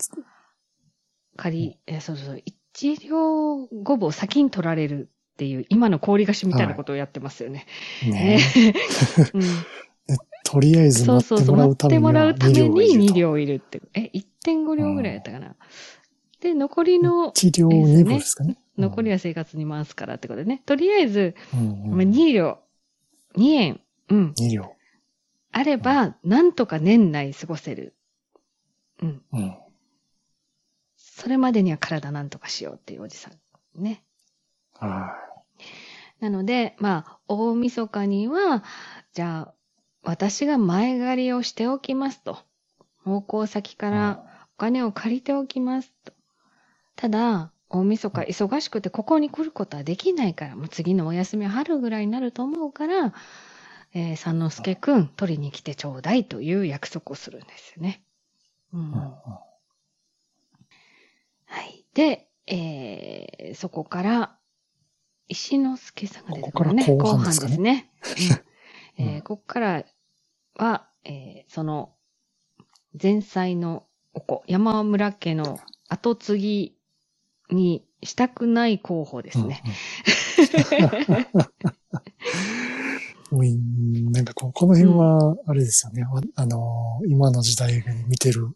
[1.38, 7.66] 借り、え、そうそうそう、1両5分を先に取られるっていう、今の氷菓子みたいなことをやってますよね。
[8.04, 8.40] ねね。
[9.34, 9.42] うん
[10.44, 11.58] とりあえず待ってそうそうそう。
[11.58, 13.82] 待ってもらうためにはもらうため2両がいに2るって。
[13.94, 15.56] え、1.5両ぐらいやったかな。
[16.42, 18.58] で、残りの、1両2分ですかね。
[18.78, 20.62] 残りは生活に回すからってことでね。
[20.66, 22.60] とりあえず、うんうんまあ2両、
[23.38, 24.76] 2円、うん、2両。
[25.54, 27.96] あれば、なんとか年内過ごせる。
[29.02, 29.22] うん。
[29.32, 29.56] うん。
[30.98, 33.82] それまでには体なんとかしようっていうおじさん。
[33.82, 34.04] ね。
[34.88, 35.18] は
[36.20, 38.64] なので、まあ、大晦日には、
[39.14, 39.54] じゃあ、
[40.04, 42.38] 私が前借りをしておきますと。
[43.04, 44.24] 方向先から
[44.56, 46.14] お金を借りておきますと。
[46.96, 53.14] ただ、大晦日忙しくてここに来ることはできないから、もう次のお休みは春ぐらいになると思うから、
[53.94, 58.04] えー、三之助くん取りに来てちょうだいという約束をするんですよね。
[58.74, 59.42] うんは
[61.64, 61.86] い。
[61.94, 64.38] で、えー、そこから、
[65.28, 66.86] 石之助さんが出てくるね。
[66.86, 67.90] 後半ですかねね。
[69.00, 69.86] うんえここから
[70.56, 71.94] は、えーその、
[73.02, 76.78] 前妻のお子、山村家の後継ぎ
[77.50, 79.62] にしたくない候補ですね。
[79.64, 79.76] うんうん
[84.12, 86.04] なんかこう、この辺は、あれですよね。
[86.04, 88.50] わあのー、今の時代に見てる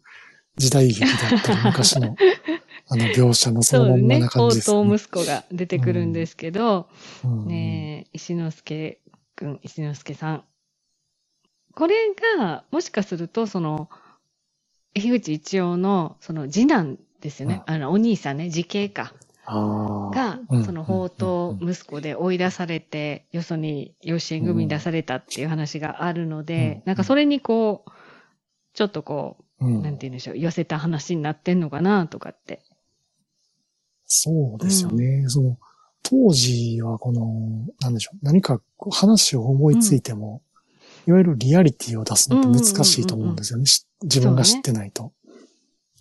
[0.58, 1.10] 時代劇だっ
[1.42, 2.14] たり、昔の、
[2.88, 4.28] あの、描写のそのまんまな。
[4.28, 4.76] 感宝じですね。
[4.76, 6.88] 刀息子が出てくるんですけど、
[7.24, 9.00] うんねえ、石之助
[9.34, 10.44] くん、石之助さん。
[11.74, 11.94] これ
[12.38, 13.88] が、もしかすると、その、
[14.94, 17.62] 樋口一葉の、その次男ですよね。
[17.66, 19.12] あの、お兄さんね、自警か。
[19.48, 27.90] がうん、その宝刀息子で追い出されて、よそに養子縁組に出されたっていう話があるので、うんなんかそれにこう、
[28.74, 32.65] ちょっとこうんう、なんて言うんでしょう、寄せた話になってんのかなとかって。
[34.06, 35.24] そうですよね。
[35.28, 35.58] その、
[36.02, 38.18] 当時はこの、なんでしょう。
[38.22, 40.42] 何か話を思いついても、
[41.06, 43.66] いわゆるリアリティを出すのって難しいと思うんですよね。
[43.66, 45.12] し自分が知ってないと。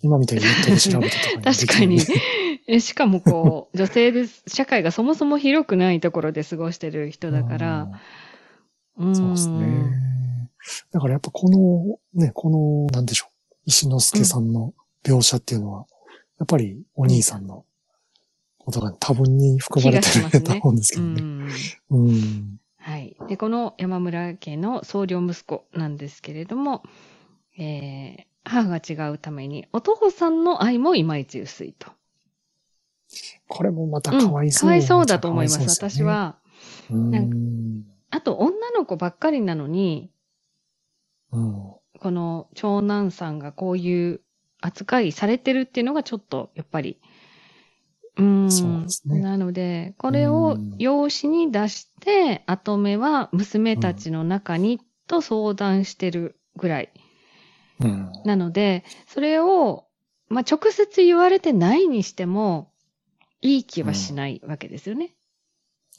[0.01, 1.99] 今みたいにネットで調べてとか確かに。
[2.67, 4.43] えしかもこう、 女性です。
[4.47, 7.89] 社会がそもそも広くないところで過ごしてる人だから、
[8.97, 9.05] う。
[9.05, 10.49] うんんそうですね。
[10.91, 13.55] だからやっぱこの、ね、この、なんでしょう。
[13.65, 15.85] 石之助さんの描写っていうのは、
[16.39, 17.65] やっぱりお兄さんの
[18.99, 21.21] 多分に含まれてると思うんですけうどね。
[21.21, 21.49] ん。
[21.91, 22.59] うん。
[22.77, 23.15] はい。
[23.27, 26.83] で、この山村家の総領息子なんですけれども、
[27.57, 31.91] えー、母が違うために、お父さんの愛もいまいち薄いと。
[33.47, 35.65] これもまたうんかわいそう、かわいそうだと思います、ね。
[35.67, 36.37] 私は。
[36.89, 37.85] うん。
[38.09, 40.11] あと、女の子ばっかりなのに、
[41.31, 41.53] うん。
[41.99, 44.21] この長男さんがこういう
[44.61, 46.99] 扱いされてるっていうのがちょっと、やっぱり、
[48.17, 48.51] うーん。
[48.51, 56.89] そうですねなので、これを養子に出して、後目は娘たちの中にと相談してるぐらい。
[57.81, 58.11] うん。
[58.23, 59.85] なので、それを、
[60.29, 62.71] まあ、直接言われてないにしても、
[63.41, 65.15] いい気はしないわけですよね。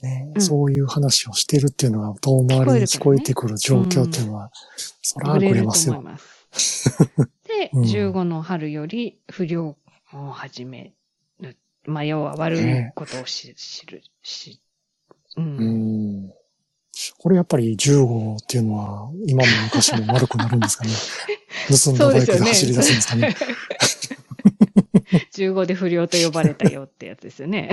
[0.03, 4.51] ねうんそういう話をしてるっていうのが遠回りに聞こえてくる状況っていうのは、
[5.01, 5.95] そらぶれますよ。
[5.95, 6.91] 思います。
[7.45, 9.77] で、うん15の春より不良
[10.13, 10.96] を始める。
[11.87, 14.61] まあ、要は悪いことをし、知る、し、
[15.37, 15.45] うん。
[15.45, 15.65] う
[16.29, 16.33] ん。
[17.19, 20.91] これやっぱり15っていうのは、今も昔も悪くなるんですかね。
[21.69, 23.37] 盗んだバイクで走り出すんですかね。
[25.35, 27.71] 15で不良と呼ばれたよってやつですよね。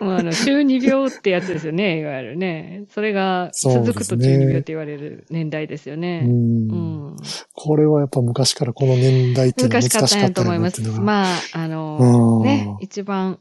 [0.00, 2.84] もうあの、中二病ってやつですよね、いわゆるね。
[2.90, 5.98] それが続くと中二病って言われる年代ですよう。
[5.98, 6.22] ね。
[6.26, 6.68] うん
[7.12, 7.16] ん。
[7.54, 10.82] これはやっぱ昔からこの年代って難しかった難しかったと思います。
[11.00, 13.38] まあ、あの、うんね、一番、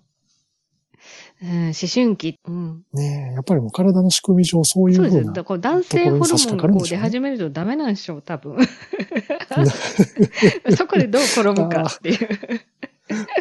[1.43, 2.39] うん、思春期。
[2.45, 2.85] うん。
[2.93, 5.33] ねえやっぱりもう体の仕組み上そういそううです。
[5.33, 8.57] だから男性ホルモンがこう出始めるとダメなんでしょう、多分。
[10.77, 12.29] そこでどう転ぶかっていう。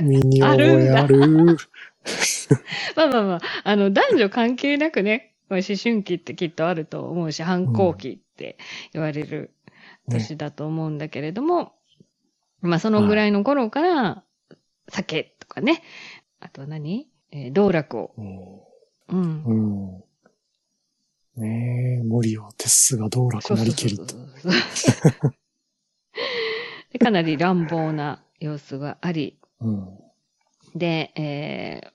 [0.03, 1.19] 身に覚えある。
[2.97, 8.57] まあまあまあ、あの、男女関係なくね、まあ、思春期ってきっとあると思うし、反抗期って
[8.93, 9.53] 言われる
[10.09, 11.75] 年だと思うんだけれども、
[12.63, 14.25] まあそのぐらいの頃から、
[14.89, 15.83] 酒とかね、
[16.41, 17.09] あとは何？
[17.33, 18.15] えー道楽を。
[19.09, 19.45] うん。
[19.45, 20.05] うん。
[21.37, 24.05] ねえ、森を鉄すが道楽なりけりと。
[26.99, 29.99] かなり乱暴な様子があり、うん。
[30.75, 31.91] で、えー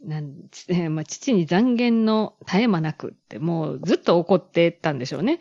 [0.00, 5.40] なんちえーまあ、父に残言の絶え間なくって、もうずっと怒ってたんでしょうね。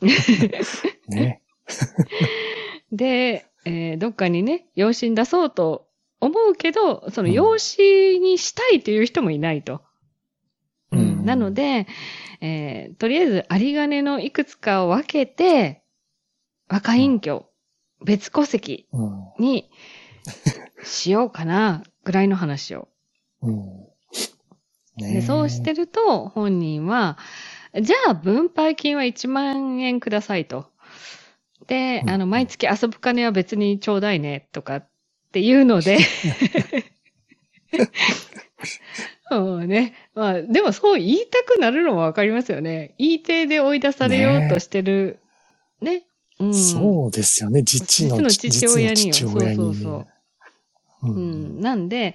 [1.08, 1.40] ね。
[2.90, 5.86] で、えーどっかにね、養子に出そうと
[6.22, 9.82] 思うけど、その養子にしたいという人もいないと。
[10.92, 11.86] うんうんなので、
[12.40, 15.84] えーとりあえず有り金のいくつかを分けて、
[16.68, 17.46] 若隠居、
[18.04, 19.34] 別戸籍うん。
[19.38, 19.70] に
[20.84, 22.88] しようかな、ぐらいの話を。
[23.42, 23.88] うん。
[24.98, 27.18] ねでそうしてると、本人は、
[27.80, 30.66] じゃあ分配金は1万円くださいと。
[31.68, 34.90] で、うんあの、毎月遊ぶ金は別にちょうだいね、とかっ
[35.32, 35.98] ていうので、
[39.30, 39.94] そうね。
[40.14, 42.94] まあ、でもそう言いたくなるのもわかりますよね。
[42.98, 45.20] 言い手で追い出されようとしてる、
[45.80, 46.04] ね。
[46.38, 46.54] うん。
[46.54, 47.62] そうですよね。
[47.62, 49.14] 実の父親によ。
[49.14, 50.06] 実の父親にそうそうそ
[51.02, 51.10] う。
[51.10, 51.60] ううん。
[51.60, 52.14] なんで、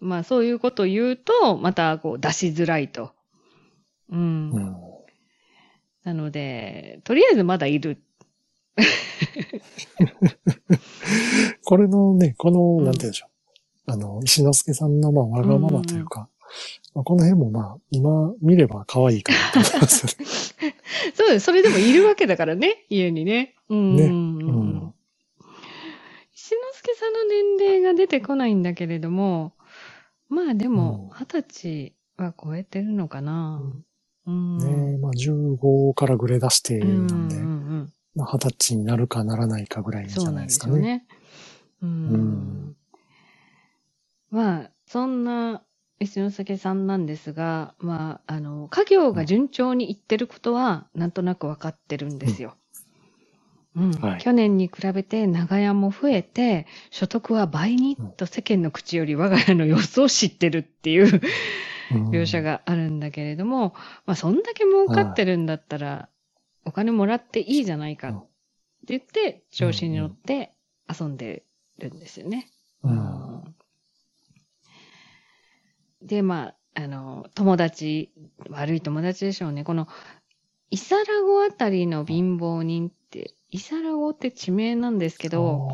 [0.00, 3.12] まあそういうことを言うと、またこう出しづらいと。
[4.10, 4.50] うん。
[4.50, 4.76] うん。
[6.04, 8.02] なので、とりあえずまだいる。
[11.70, 13.28] これのね、この、うんなんて言うんでしょ
[13.86, 13.92] う。
[13.92, 16.28] あの、石之助さんのまあわがままというか、
[16.96, 20.26] まあこの辺もまあ、今見れば可愛いかなと思いますよ
[20.68, 20.74] ね。
[21.14, 21.44] そうです。
[21.44, 23.54] それでもいるわけだからね、家にね。
[23.68, 23.94] うん。
[23.94, 24.52] ねうんう
[24.88, 24.94] ん
[26.34, 29.52] 石之助さんの年齢が出てこないんだけれども、
[30.28, 33.62] まあでも、二十歳は超えてるのかな。
[34.26, 34.58] うん。
[34.58, 40.90] ねまあ15からグレ出してうんなんで、うんうんまあ二十歳になるかならないかぐらいじゃそうないんですすなでかね。
[40.90, 41.06] よね。
[41.82, 41.88] うん。
[41.88, 42.76] うん
[44.30, 45.62] まあ、そんな
[45.98, 52.56] 石之助さんなんですが、まあ、あの、家業が順調にいってることは、なんとなくわかってるんですよ。
[53.76, 53.90] うん。
[53.92, 54.20] はい。
[54.20, 61.20] 去年に比べて長屋も増えて、所得は倍にうんと世間の口より我が家の様子を知ってるっていう
[61.92, 62.10] うん。
[62.10, 63.74] 描写があるんだけれども、
[64.06, 66.08] まあそんだけ儲かってるんだったら、
[66.64, 68.12] お金もらっていいじゃないかっ
[68.86, 70.52] て言って、調子に乗って
[70.88, 71.44] 遊んで
[71.80, 72.48] るんですよね。
[72.82, 73.54] うん。
[76.02, 78.12] で、まあ、あの、友達、
[78.48, 79.64] 悪い友達でしょうね。
[79.64, 79.88] この、
[80.70, 85.68] イサラゴあたりの貧乏人って、イサラゴって地名なんですけど、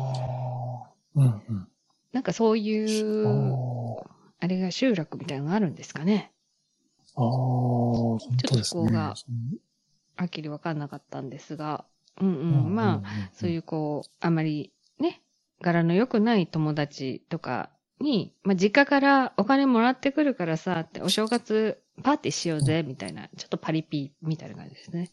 [1.15, 1.23] う。
[1.23, 1.67] んうん。
[2.11, 3.55] なんかそういう、
[4.39, 6.33] あれが集落みたいなのがあるんですかね。
[7.15, 8.37] あー、本当ですね。
[8.37, 9.15] ちょっとここが
[10.15, 11.85] はっきりわかんなかったんですが、
[12.19, 14.76] うんうん、まあ、そういうこう、あまりね、
[15.61, 25.11] 柄の良くない友達とかに、まあ、実家からお金もらってくるからさ、って、お正月パーティーしようぜ、みたいな、ちょっとパリピみたいな感じですね。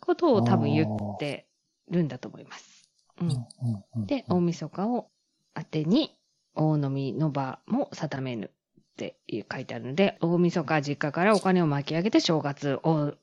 [0.00, 1.46] ことを多分言って
[1.90, 2.88] るんだと思います。
[3.20, 3.24] う。
[3.24, 5.08] うんで、大晦日を
[5.54, 6.16] 当てに、
[6.54, 13.14] 大飲みの場も定めぬっていう書いてあるので、大晦日実家からお金を巻き上げて正月お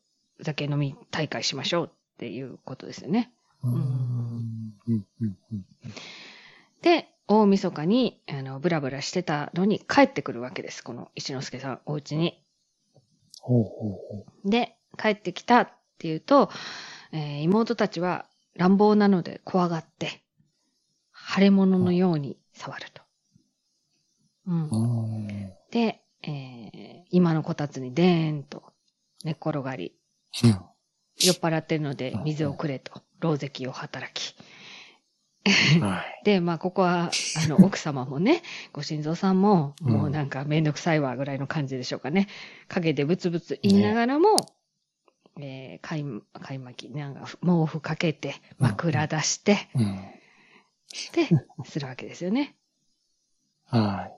[0.41, 3.31] 酒飲み大会しましょうっていうことですよね。
[3.63, 6.28] うんうんうんうんで、
[7.31, 10.83] 大晦日に、あの、ブラブラしてたのに帰ってくるわけです。
[10.83, 12.43] この石之助さん、お家に。
[13.39, 13.91] ほうほう
[14.43, 16.49] ほで、帰ってきたっていうと、
[17.11, 20.23] えー妹たちは乱暴なので怖がって、
[21.13, 23.03] 腫れ物のように触ると。
[24.47, 28.63] うんで、えー今のこたつにでーんと
[29.23, 29.93] 寝っ転がり、
[30.43, 30.59] うん
[31.21, 34.35] 酔っ払ってるので水をくれと、牢石を働き。
[35.45, 36.23] はい。
[36.25, 37.11] で、まあ、ここは、
[37.43, 38.41] あの、 奥様もね、
[38.73, 42.27] ご心臓さんも、うんもうなんかめんどくさいわ、ぐらいの感じでしょうかね。
[42.67, 44.35] 陰でブツブツ言いながらも、
[45.39, 49.99] えー、かい、かい巻き、なんか、毛布かけて、枕出して、うん
[51.13, 51.29] で、
[51.65, 52.55] するわけですよね。
[53.65, 54.11] は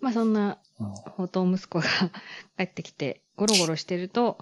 [0.00, 0.94] まあ、そんないうん。
[0.94, 1.84] 宝刀息子が
[2.56, 4.38] 帰ってきて、ゴロゴロしてると、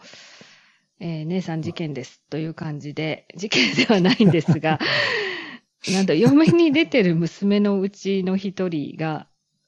[1.01, 4.79] えー姉さん事件ですという感じで、事件ではないんですが、
[5.89, 9.27] なんと、嫁に出てる娘のうちの一人が、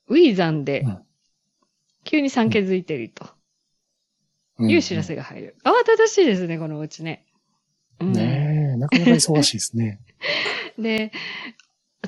[0.08, 1.02] ウィーザンでうん、
[2.04, 3.26] 急に産気づいてると
[4.58, 5.56] うんいう知らせが入る。
[5.64, 7.24] 慌ただしいですね、このうちね。
[8.00, 10.00] うんねえ、なかなか忙しいですね。
[10.78, 11.12] で、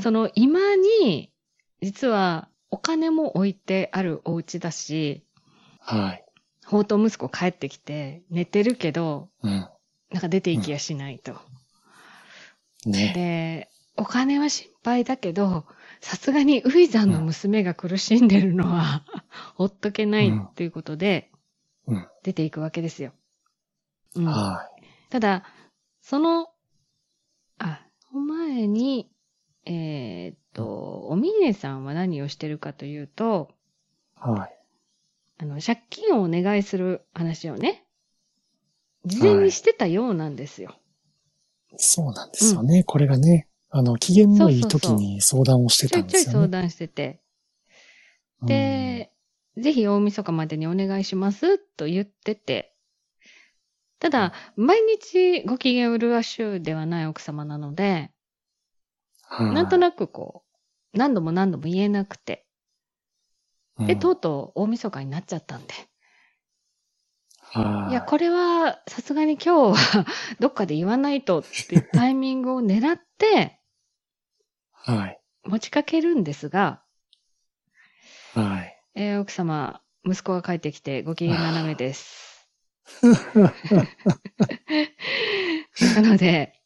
[0.03, 1.33] その今に、
[1.81, 5.25] 実はお金も置いてあるお家だし、
[5.81, 6.25] はい。
[6.63, 9.69] 宝刀息子帰ってきて寝てるけど、うん。
[10.11, 11.37] なんか出て行きやしないと。
[12.87, 13.69] ね。
[13.97, 15.64] で、お金は心配だけど、
[16.01, 19.05] さすがにウイザンの娘が苦しんでるのは、
[19.57, 21.30] ほっとけないということで、
[21.86, 22.09] うん。
[22.22, 23.12] 出ていくわけですよ。
[24.16, 24.70] うんは
[25.11, 25.45] ただ、
[26.01, 26.49] その、
[27.59, 29.11] あ、前に、
[29.64, 33.51] えーっと、おみねさんは何をしてるかというと、
[34.16, 34.28] い。
[34.28, 34.57] はい。
[35.38, 37.84] あの、借金をお願いする話をね、
[39.05, 40.74] 事前にしてたようなんですよ。
[41.76, 42.84] そうなんですよね。
[42.84, 46.22] これがね、あの、機嫌のいい時に相談をしてたちょいんですよね。
[46.22, 47.20] ちょい相談してて。
[48.43, 49.11] で、
[49.57, 52.72] ぜひ大晦日までにお願いしますと言ってて、
[53.99, 58.12] ただ、毎日ご機嫌うるわしゅうではない奥様なので、
[59.41, 60.45] うん、なんとななくこ
[60.95, 62.47] う、何度も何度も言えなくて、
[63.77, 65.75] くで、とうとう大晦日になっちゃったんで、
[67.39, 70.07] はいや、これはさすがに今日は
[70.39, 73.61] どっかで言わないとっていうタイミングを狙って
[74.85, 75.20] はい。
[75.45, 76.82] 持ちかけるんですが、
[78.35, 78.80] はい。
[78.95, 82.49] えー奥様、息子が帰ってきてご機嫌斜めです。
[85.97, 86.61] なので、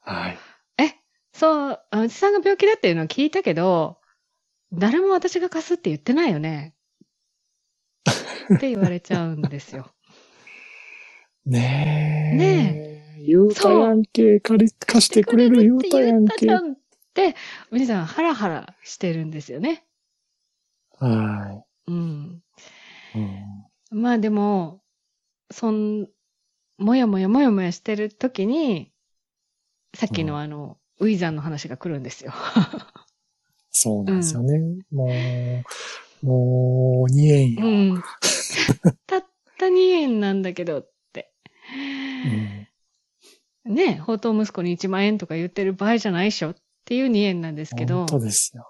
[0.00, 0.38] はい。
[1.40, 3.96] そう、あうちさんが病気だっていうのは聞いたけど、
[4.74, 6.74] 誰も私が貸すって言ってないよね。
[8.54, 9.90] って言われちゃうんですよ。
[11.46, 12.36] ねえ。
[12.36, 12.74] ね
[13.20, 13.24] え。
[13.24, 16.46] 言うたやんけ、借り、貸してくれる言うたやんけ。
[16.46, 16.76] 言ったじゃんっ
[17.14, 17.36] て、
[17.70, 19.84] 皆さんハラハラしてるんですよね。
[21.00, 22.42] はうん。
[23.14, 23.18] い。
[23.18, 23.70] うん。
[23.90, 24.82] まあでも、
[25.50, 26.08] そん、
[26.78, 28.92] もやもやもやもやしてる時に、
[29.94, 32.32] さっきのあの、ウィザンの話が来るんですよ。
[33.70, 34.58] そうなんですよね。
[34.90, 35.62] も
[36.22, 37.66] う、もう、2円よ。
[37.66, 38.02] うん。
[39.06, 39.24] たっ
[39.58, 41.32] た2円なんだけどって。
[41.74, 42.66] うん
[43.64, 46.54] ね、宝刀息子に1万円とか言ってる場合じゃないっしょっ
[46.90, 48.06] ていう2円なんですけど本。
[48.06, 48.66] 当ですよ。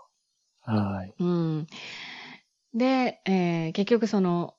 [0.61, 1.15] はい。
[1.19, 1.67] うん。
[2.75, 4.55] で、えー結局その、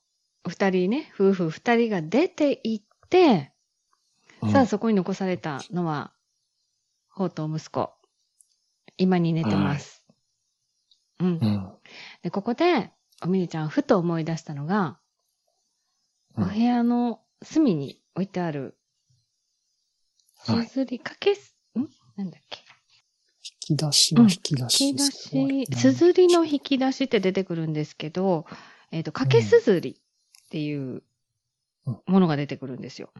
[0.48, 3.52] 二人ね、夫婦二人が出て行って、
[4.50, 6.12] さあそこに残されたのは、
[7.10, 7.92] 宝刀息子。
[8.98, 10.04] 今に寝てます。
[11.20, 11.46] うんう。
[11.46, 11.72] ん。
[12.22, 12.90] で、ここで、
[13.22, 14.98] おみねちゃんふと思い出したのが、
[16.36, 18.76] うんお部屋の隅に置いてある、
[20.48, 20.66] はい。
[20.66, 21.86] すずりかけす、ん？
[22.16, 22.58] なんだっけ？
[22.60, 22.71] 引
[23.76, 25.76] き出しの引き出し引き出。
[25.76, 28.46] し、すずりの引き出しって出てくるんですけど、
[28.90, 31.02] えっ、と、かけすずりっていう
[32.06, 33.10] ものが出てくるんですよ。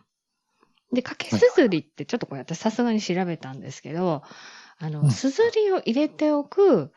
[0.93, 4.23] で、かけすずりってちょっとこれ私さすがに調べたんですけど、
[4.79, 6.93] あの、うんすずりを入れておく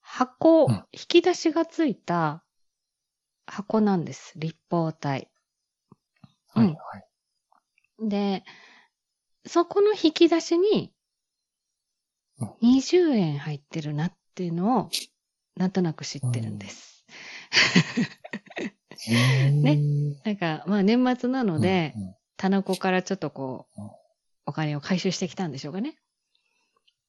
[0.00, 2.42] 箱、うん引き出しがついた
[3.46, 4.32] 箱なんです。
[4.36, 5.30] 立方体。
[6.48, 8.08] はい、うんはい。
[8.08, 8.44] で、
[9.46, 10.90] そこの引き出しにうん
[12.62, 14.90] 20円入ってるなっていうのを
[15.56, 17.04] なんとなく知ってるんです。
[19.52, 19.78] ね
[20.24, 23.90] なんか、まあ年末なので、うんうん棚子からちょっとこううん、
[24.46, 25.96] お金を回収してきたんでしょうかね。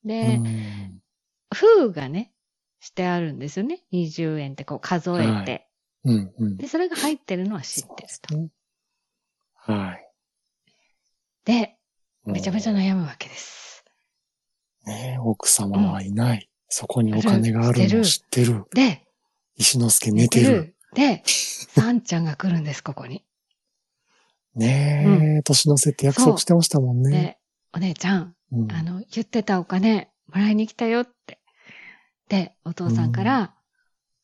[0.05, 1.01] うで、ん
[1.53, 2.31] 封がね、
[2.79, 3.81] してあるんですよね。
[3.91, 5.23] 20円ってこう数えて。
[5.23, 5.67] はい
[6.05, 6.57] うん、うん。
[6.57, 8.37] で、それが入ってるのは知ってると。
[8.37, 8.49] ね
[9.55, 10.11] はい。
[11.45, 11.75] で、
[12.25, 13.64] めちゃめちゃ悩むわけです。
[14.85, 16.49] ねえ奥様はいない。
[16.69, 18.65] そこにお金があるのを知ってる。
[18.73, 19.05] で、
[19.55, 20.75] 石之助寝てる。。
[20.93, 23.23] で、 サンちゃんが来るんです、ここに。
[24.55, 27.09] ねえ、年の瀬って約束してましたもんね。
[27.09, 27.37] で、
[27.73, 31.39] お姉ちゃん、うんあの、言ってたお金、もらいに来たよって。
[32.29, 33.55] で、お父さんから、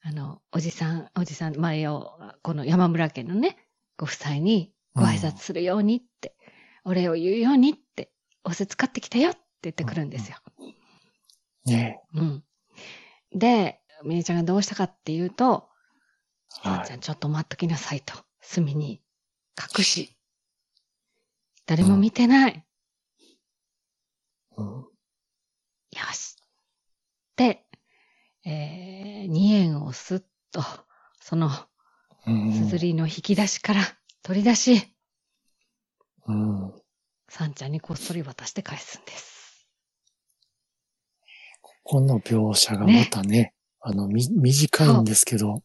[0.04, 3.58] あの、おじさん、おじさん、前を、この山村家のね、
[3.98, 6.36] ご夫妻にご挨拶するようにって、
[6.86, 8.12] お礼を言うようにって、
[8.44, 10.38] おせ使ってきたよって言ってくるんですよ。
[11.66, 12.44] ねうん。
[13.34, 15.70] で、みねちゃんがどうしたかっていうと、
[16.66, 16.70] え。
[16.70, 19.02] はさんちゃんちょっと待っときなさいと、隅に
[19.78, 20.18] 隠し、
[21.66, 22.52] 誰も見てない。
[22.52, 22.64] い。
[24.58, 24.92] うん
[25.92, 26.36] よし。
[27.36, 27.66] で、
[28.46, 30.64] えー、2円をすっと、
[31.20, 31.50] その、
[32.28, 33.82] うんすずりの引き出しから
[34.22, 34.96] 取り出し、
[36.28, 36.74] うん。
[37.30, 39.31] さんちゃんにこっそり渡して返すんです。
[41.84, 45.64] この描写がまたね、あの、み、短いんですけど、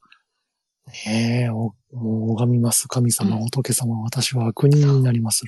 [1.06, 2.88] ねえ、お、もう拝みます。
[2.88, 3.44] 神様、うん。
[3.44, 5.44] 仏様、私は悪人になります。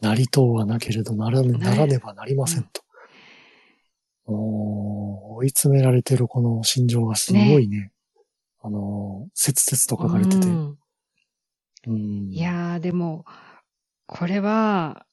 [0.00, 2.82] なりとうはなけれどならね、ねならねばなりませんと。
[4.26, 7.92] お追い詰められてるこの心情がすごいね、
[8.62, 10.48] あの、切々と書かれてて。
[10.48, 10.78] うん。
[11.86, 12.32] うん。
[12.32, 13.24] いやー、でも、
[14.06, 15.06] これは、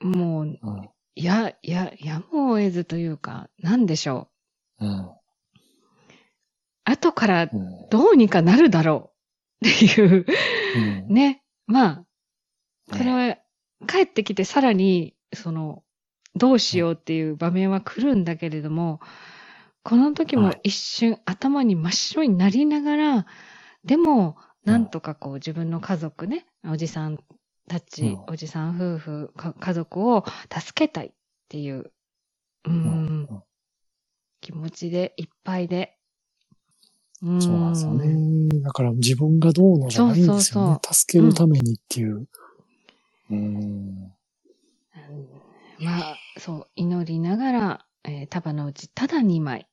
[0.00, 0.58] もう、
[1.16, 4.28] うんや、や、やむを得ずというか、なんでしょ
[4.80, 4.86] う。
[4.86, 5.10] うん。
[6.84, 7.88] 後からうん。
[7.90, 9.12] どうにかなるだろ
[9.62, 9.68] う。
[9.68, 10.26] っていう、
[11.08, 11.14] うん。
[11.14, 11.42] ね。
[11.66, 12.04] まあ、
[12.90, 13.28] これね
[13.80, 15.82] は帰ってきてさらに、その、
[16.34, 19.00] どうしようっていう場面は来るんだけれども、
[19.82, 20.60] この時もはい。
[20.64, 23.26] 一瞬頭に真っ白になりながら、
[23.84, 27.18] でも、なんとかこう自分の家族ね、おじさん
[27.70, 31.10] たち、うんおじさん夫婦、か家族を助けたいっ
[31.48, 31.92] ていう、
[32.64, 33.28] うんん、
[34.40, 35.96] 気持ちでいっぱいで。
[37.22, 38.60] うーんそうなんですよね。
[38.60, 40.42] だから自分がどうのじゃないんですよね。
[40.42, 42.26] そうそう助けるためにっていう。
[43.30, 43.36] うん。
[43.36, 44.10] うん
[45.78, 49.66] まあ、そう、祈りながら、えー束のうちただ2枚。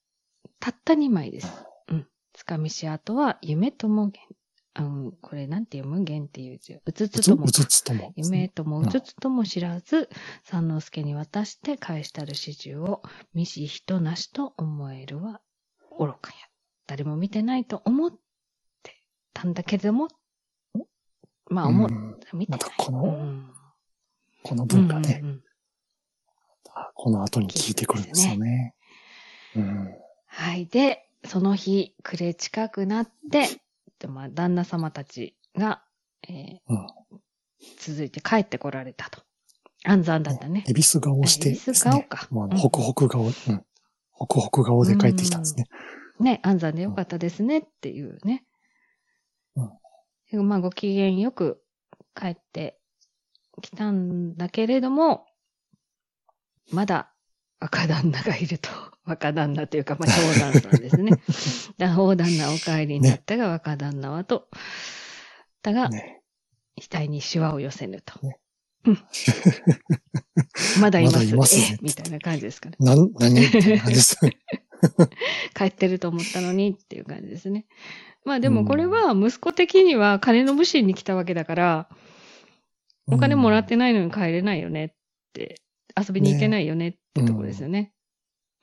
[0.60, 1.48] たった2枚です。
[1.90, 2.08] うん。
[2.34, 4.20] つかみし跡は、夢とも源。
[4.80, 6.74] うん、これなんて読む源っていう字。
[6.74, 7.52] うつうつ、つともう。
[7.52, 8.14] つつとも。
[8.16, 10.10] 夢ともうつつとも知らず、
[10.44, 13.02] 三之助に渡して返したる始終を、
[13.34, 15.42] 見し人なしと思えるは
[15.98, 16.38] 愚かや。
[16.86, 18.12] 誰も見てないと思っ
[18.84, 19.04] て
[19.34, 20.10] たんだけども、
[21.50, 22.60] まあ思っうん見てない。
[22.62, 23.54] またこのうん
[24.44, 25.44] この文がね、うんうんうん
[26.94, 28.76] この後に聞いてくるんですよね。
[29.56, 29.96] うん。
[30.28, 30.68] はい。
[30.68, 33.62] で、その日、暮れ近くなって、で
[34.06, 35.84] まあ、旦那様たちが、
[36.28, 36.88] えーうん
[37.80, 39.24] 続いて帰ってこられたと。
[39.84, 40.64] 暗算だったね。
[40.68, 42.28] エビス顔をしてエビ顔か。
[42.30, 43.32] もうあホクホク顔、うん。
[44.12, 45.66] ホクホク顔で帰ってきたんですね。
[46.20, 48.44] ね、暗算でよかったですねっていうね。
[50.34, 51.64] まあ、ご機嫌よく
[52.14, 52.80] 帰って
[53.62, 55.26] きたんだけれども、
[56.72, 57.14] まだ
[57.60, 58.70] 若旦那がいると。
[59.06, 61.14] 若旦那というか、まあ、長旦那ですね。
[61.78, 64.50] だ大旦那お帰りになったが、若旦那はと。
[65.62, 66.22] だが、ね。
[66.78, 68.20] 額にシワを寄せぬと。
[68.26, 68.38] ね
[68.86, 69.00] うん
[70.80, 72.76] まだいますまだいますねえみたいな感じですかね。
[72.80, 73.40] なん、何？
[73.42, 74.18] みたいな感じです？
[75.56, 77.66] 帰ってると思ったのにっていう感じですね。
[78.24, 81.90] まあでもこれは息子的には金の無心に来たわけだから、
[83.08, 84.90] お金もらってないのに帰れないよねっ
[85.34, 85.62] て、
[85.98, 87.94] 遊びに行けないよねってとこですよね。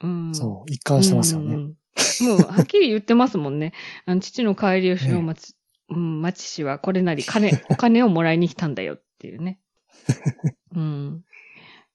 [0.03, 0.28] うん。
[0.28, 1.55] うんそう、一貫してますよね。
[1.55, 1.74] うんうん
[2.22, 3.72] もう、はっきり言ってますもんね。
[4.07, 5.55] あの父の帰りをしの町、
[5.91, 9.61] うん、町氏はこれなり金、 お金をもらいに来たんだよっていうね。
[10.74, 11.24] うん。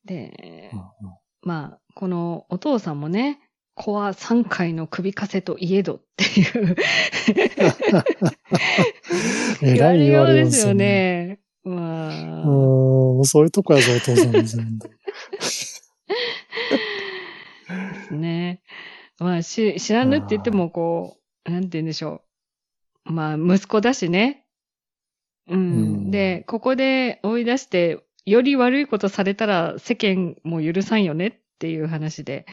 [0.05, 0.85] で、うんうん
[1.41, 3.39] まあ、このお父さんもね、
[3.75, 6.75] 子は三回の首かせといえどっていう
[9.61, 10.85] え言わらい言われようですすよね。
[10.85, 11.39] ね。
[11.63, 14.63] まあ、うん、そういうとこやぞ、お父さんですよ。
[15.31, 15.41] で
[18.07, 18.61] すね。
[19.19, 22.23] まあ、し、知らぬって言っても、こう、なんて言うんでしょ
[23.05, 23.11] う。
[23.11, 24.45] まあ、息子だしね。
[25.47, 25.59] うん。
[25.59, 25.63] う
[26.07, 32.45] んで、ここで追い出して、より悪いことされたら世間も許さんよねっていう話で、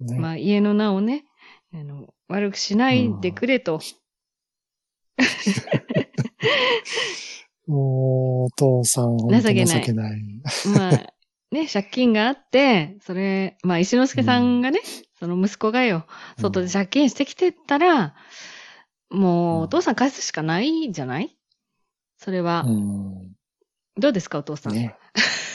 [0.00, 1.24] ねまあ、家の名をね、
[1.72, 3.80] あの、悪くしないでくれと。
[7.66, 10.22] もう、お父さん、情けない情けない。
[10.74, 11.12] まあ、
[11.50, 14.80] ね、借金があって、それ、まあ、石之助さんがね、
[15.18, 16.06] その息子がよ、
[16.38, 18.14] 外で借金してきてたら、
[19.10, 21.36] もう、お父さん返すしかないんじゃない？
[22.18, 23.32] それは、うん。
[23.98, 24.74] どうですか、お父さん？
[24.74, 24.94] ね。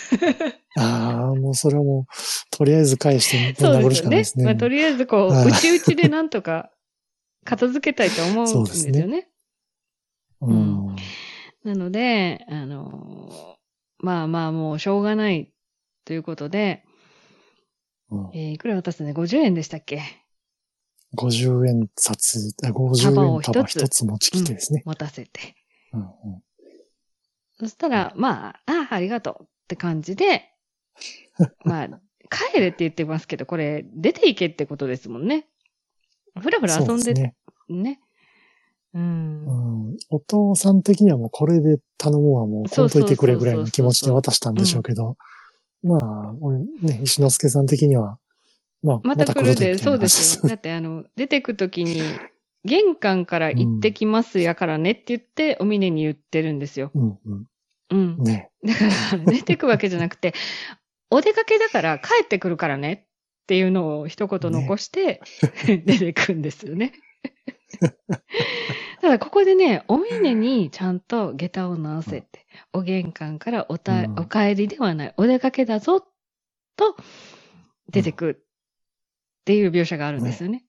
[0.77, 2.05] ああ、もうそれはもう、
[2.51, 4.37] とりあえず返して、そう殴るですよねしかないです。
[4.39, 4.45] ね。
[4.45, 6.71] まあ、とりあえず、こう、はい内々でなんとか、
[7.45, 9.29] 片付けたいと思うんでですすねよね。
[10.41, 10.95] うん。
[11.63, 13.55] なので、あのー
[13.99, 15.49] まあまあ、もう、しょうがない、
[16.05, 16.83] ということで、
[18.11, 20.01] うんえーいくら渡すね ?50 円でしたっけ
[21.17, 24.83] ？50円札、あ50円束一つ持ちきてですね。
[24.85, 25.55] 持たせて。
[25.93, 26.07] うんうん
[27.57, 30.51] そしたら、まあ、ああ、ありがとうって感じで、
[31.63, 31.87] まあ、
[32.29, 35.47] 帰れって言ってますけど、これ、出ていけってことですもんね。
[36.37, 37.35] ふらふら遊んで、ね。
[37.69, 38.01] ね。
[38.93, 39.85] うん。
[39.87, 39.97] うん。
[40.09, 45.15] お父さん的にはもうこれで頼むわ、もう、こんといてくれぐらいの気持ちで渡したんでしょうけど、
[45.85, 48.17] まあ、俺ね、石之助さん的には、
[48.81, 50.41] まあ、また来るで、そうですよ。
[50.49, 52.01] だって、あの、出てくときに、
[52.63, 56.89] 玄関から行ってきますやからねって言って、お峰に言ってるんですよ。
[56.95, 57.45] うんうん。
[57.91, 58.23] うん。
[58.23, 58.49] ね。
[58.63, 58.79] だか
[59.17, 60.33] ら、出てくわけじゃなくて、
[61.11, 63.07] お出かけだから帰ってくるからね
[63.43, 65.21] っていうのを一言残して、
[65.85, 66.93] 出てくんですよね。
[69.05, 76.01] ただ、ここでね、お峰にちゃんと下駄を直せて、お玄関からおた、うんお帰りではない、お出かけだぞ、
[76.75, 76.95] と、
[77.91, 78.37] 出てくっっ
[79.45, 80.65] ていう描写があるんですよね。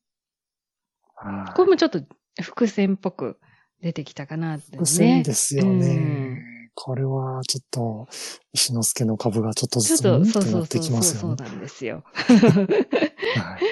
[1.14, 2.02] はいこれもちょっと
[2.42, 3.38] 伏線っぽく
[3.80, 4.76] 出てきたかなって、ね。
[4.76, 5.86] 伏線ですよね。
[5.88, 6.42] うん
[6.74, 8.06] これはちょっと、
[8.52, 10.26] 石之助の株がちょっとずつうん？
[10.26, 11.46] そうそうそうってなってきそうそうますよね。
[11.46, 12.04] なんですよ。
[12.04, 13.64] はい。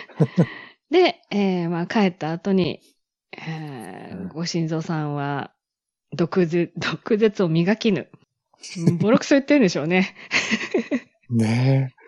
[0.90, 2.80] で、えー、まあ帰った後に、
[3.38, 5.52] えーうんご心臓さんは、
[6.12, 8.08] 毒舌、毒舌を磨きぬ。
[8.86, 10.14] うんボロクソ言ってるんでしょうね。
[11.30, 12.04] ねえ。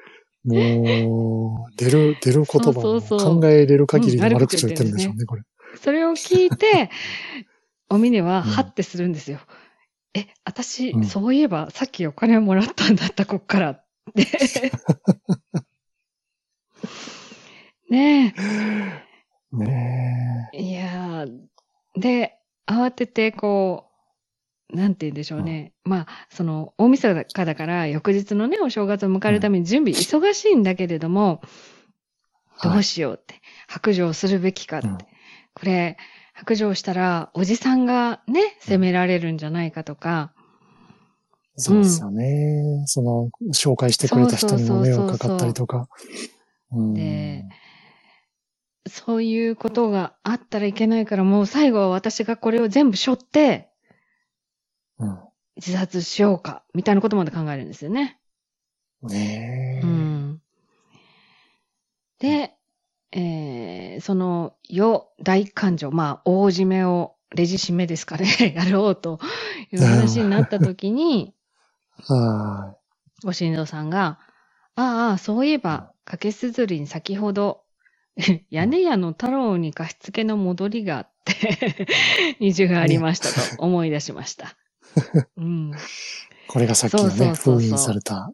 [0.47, 5.43] もう、出る、出る言葉も考えれる限りうんの悪口を言ってるんでしょうね、これ。
[5.81, 6.91] それを聞いて、
[7.91, 9.41] お峰は、うんハッてするんですよ。
[10.15, 13.71] え、私、うんそういえば、さっきお金をもらったんだった、こっから。
[13.73, 13.83] っ
[14.15, 14.73] て。
[17.91, 18.35] ね
[19.53, 20.63] ねえ。
[20.63, 21.41] いやー
[21.99, 22.37] で、
[22.67, 23.87] 慌てて、こ
[24.73, 25.73] う、なんて言うんでしょうね。
[25.85, 31.41] まあ、その、大晦日だから、翌日のね、お正月を迎えるために準備忙しいんだけれども、
[32.65, 32.69] え。
[32.69, 34.89] どうしようって、白状するべきかって。
[34.89, 34.99] うん
[35.59, 35.97] これ、
[36.35, 40.35] 白状したら、おじさんがね、責められるんじゃないかとか、
[41.57, 42.83] そうですよね。
[42.85, 45.89] その、紹介してくれた人にも迷惑かかったりとか。
[46.73, 47.45] うんで
[48.87, 53.71] そういうことがあったらいけないから、もう最後は私がこれを全部背負って、
[54.99, 55.19] うん
[55.57, 58.19] 自殺しようか、みたいなことまで考えるんですよね。
[59.03, 59.87] ねえ。
[59.87, 60.43] うん。
[62.19, 62.55] で、
[63.13, 69.19] えー、その、よ、大感情、まあ、大締めを、レジ締めですかね、 やろうと
[69.73, 71.35] いう話になった時に、
[72.07, 72.77] は
[73.25, 74.21] ご新郎さんが、
[74.75, 77.65] ああ、そういえば、かけすずりに先ほど、
[78.51, 81.87] 屋根屋の太郎に貸し付けの戻りがあって、
[82.41, 84.57] 二重がありましたと思い出しました。
[85.37, 85.71] うん。
[85.71, 85.73] い。
[86.49, 88.33] これがさっきのね、封印された、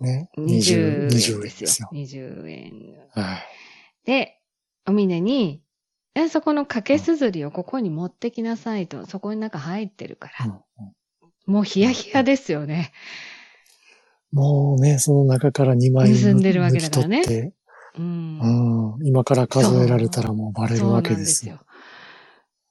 [0.00, 1.88] ね、20 20、円20ですすよ。。
[1.92, 2.72] 20円。
[3.10, 4.06] はい。
[4.06, 4.40] で、
[4.86, 5.62] お峰に、
[6.14, 10.46] え、そこのかけすずりをここに持ってきなさいと、そこに中入ってるから。
[10.46, 10.60] うんうん
[11.46, 12.92] もうヒヤヒヤですよね。
[14.32, 17.52] もうね、その中から2枚盗んでるわけだからね
[17.98, 18.96] うん。
[18.96, 21.60] うん、今から数えられたらもうバレるわけですよ。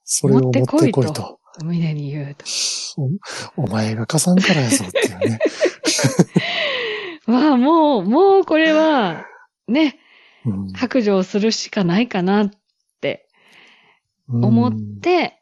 [0.04, 1.12] それを持ってこいと。
[1.12, 1.40] と。
[1.62, 2.44] お峰に言うと。
[3.56, 5.38] おお前が貸さんからやぞっていうね。
[7.26, 9.24] わあ、もう、もうこれは、
[9.68, 9.98] ね、
[10.44, 12.50] うん白状するしかないかなっ
[13.00, 13.28] て
[14.28, 15.40] 思って、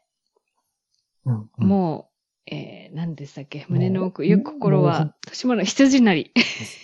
[1.25, 2.09] うんうんも
[2.47, 3.65] う、えー、何でしたっけ？
[3.69, 6.31] 胸の奥、ゆく心は、年もの羊なり。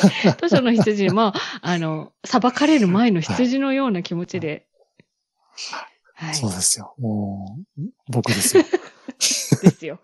[0.40, 1.32] 図書の羊も、
[1.62, 4.66] あの、裁かれる前の羊のような気持ちで。
[6.14, 6.34] はい。
[6.34, 6.94] そうですよ。
[6.98, 8.64] もう、僕ですよ。
[9.62, 10.00] ですよ。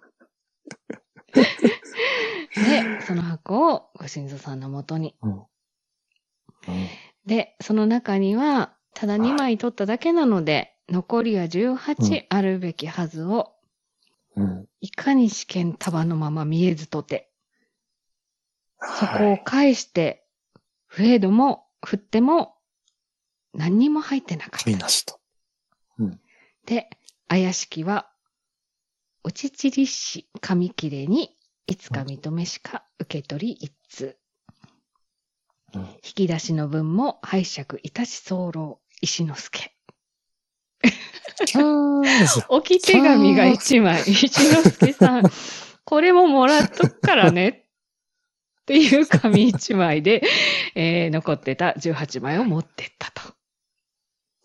[1.34, 5.14] で、その箱をご新造さんのもとに。
[5.22, 5.42] うん
[7.26, 13.52] で、その中には、ただ2枚取っただけなので、残りは18あるべきはずを、
[14.36, 14.68] うん。
[14.80, 17.30] いかに試験束のまま見えずとて、
[18.80, 19.42] そこをはい。
[19.44, 20.26] 返して、
[20.86, 22.54] フレードも振っても、
[23.52, 24.64] 何にも入ってなかった。
[24.64, 25.18] 神なしと。
[26.66, 26.88] で、
[27.28, 28.10] 怪しきは、
[29.22, 34.04] おちちりし紙切れに、いつか認めしか受け取り一通。
[34.04, 34.16] うん
[35.76, 39.72] 引き出しの分も拝借いたし候、石之助。
[42.48, 44.00] 置き手紙が一枚。
[44.02, 45.22] 石之助さん、
[45.84, 47.65] これももらっとくからね。
[48.66, 50.22] っていう紙一枚で、
[50.74, 53.22] えー残ってた18枚を持ってったと。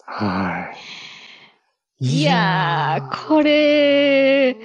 [0.05, 0.71] は
[1.99, 2.05] い。
[2.05, 4.55] いやー、これ、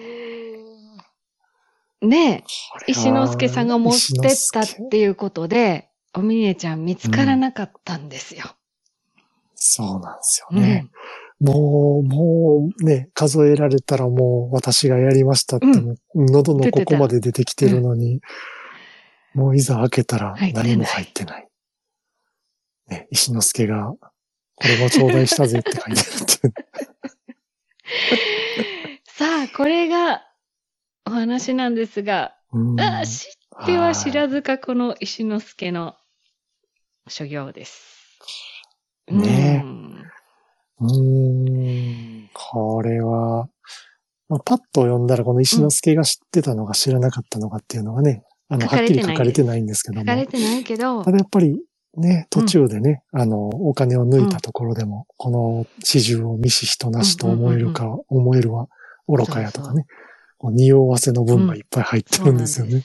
[2.02, 2.44] ね
[2.86, 8.44] え、石之助さんが持ってったっていうことで、おみねちゃん見つからなかったんですよ。
[9.54, 10.90] そうなんですようんね。
[11.40, 18.20] もう、もうね、数えられたらもう私がやりましたって、うん喉のここまで出てきてるのに、
[19.36, 21.46] もういざ開けたら何も入ってない。
[22.88, 23.92] ね、石之助が、
[24.54, 26.54] これも頂戴したぜって書いてあるって。
[29.04, 30.22] さあ、これが
[31.04, 33.28] お話なんですが、うんあ知
[33.62, 35.96] っては知らずかこの石之助の
[37.06, 38.18] 所業です。
[39.08, 39.66] ねえ
[40.80, 43.48] うん、これは、
[44.30, 50.00] まあ、パッと読んだらこの石之助が知ってたのか知らなかったのかっていうのがね、あの、はっきり書かれてないんですけども。
[50.02, 51.02] 書かれてないけど。
[51.02, 51.60] た、だやっぱり
[51.96, 58.68] ね、途中でね、あの、お金を抜いたところでも、この始終を見し人なしと思えるか、思えるは
[59.08, 59.86] 愚かやとかね、
[60.38, 62.82] こう匂わせの分がいっぱい入ってるんですよね。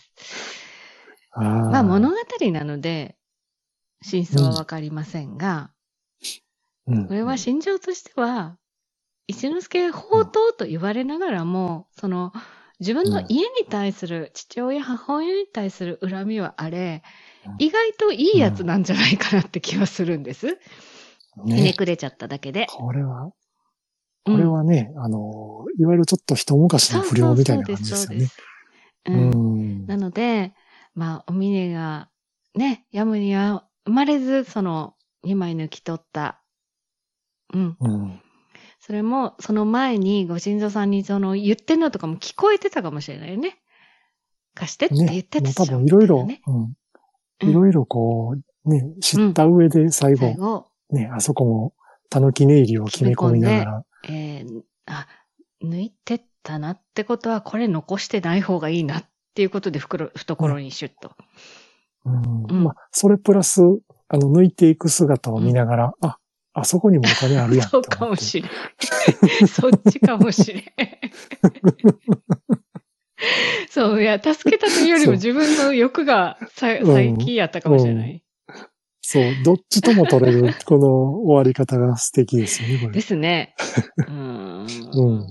[1.32, 1.44] あー。
[1.44, 2.16] まあ物語
[2.52, 3.18] なので、
[4.02, 5.72] 真相はわかりませんが、
[6.88, 7.08] うん。
[7.08, 8.58] これは心情としては、
[9.28, 12.32] 一之輔宝刀と言われながらも、その、
[12.82, 20.60] 自分の家に対する、父親、母親に対する恨みはあれ、うん意外といいやつなんじゃないかなって気はするんです。
[21.48, 21.74] ひねね。
[21.74, 22.68] くれちゃっただけで。
[22.70, 23.32] これは、うん
[24.24, 28.28] これはね、あの、いわゆるちょっと一昔の不良みたいな感じですよね。
[29.06, 29.12] う。
[29.12, 29.88] うんん。
[29.88, 30.54] なので、
[30.94, 32.10] まあ、お峰が、
[32.54, 36.44] ね、やむには生まれず、その、二枚抜き取った。
[37.54, 37.78] うん。
[37.80, 38.22] うん。
[38.92, 43.58] それも、その前に、ご親族さんにその、言ってんのとかも聞こえてたかもしれないよね。
[44.54, 45.24] 貸してって言ねっ。
[45.24, 46.74] てたもう多分いろいろ、ね、うん。
[47.44, 47.50] うん。
[47.50, 48.36] いろいろこ
[48.66, 51.74] う、ね、知った上で最後、最後、ね、あそこも、
[52.10, 55.08] たぬきネイリを決め込みながら、えー、あ、
[55.64, 61.14] 抜いてったなってことは、これ残してない方がいいなっていうことで、袋、懐にシュッと。
[62.04, 62.44] うん。
[62.44, 62.64] うん。
[62.66, 63.62] まあ、それプラス、
[64.10, 66.18] あの、抜いていく姿を見ながら、あ、
[66.54, 67.82] あそこにもお金あるやんそう。
[67.82, 68.52] かもしれん。
[69.48, 70.64] そっちかもしれん。
[73.70, 76.84] そう、いや、助けたというよりも 自分の欲が最
[77.18, 78.24] 近やったかもしれない。
[79.02, 80.88] そう、どっちとも取れる、この
[81.24, 82.94] 終わり方が素敵ですよね、これ。
[82.94, 83.56] ですね。
[83.98, 84.68] うーん。
[84.94, 85.28] うん。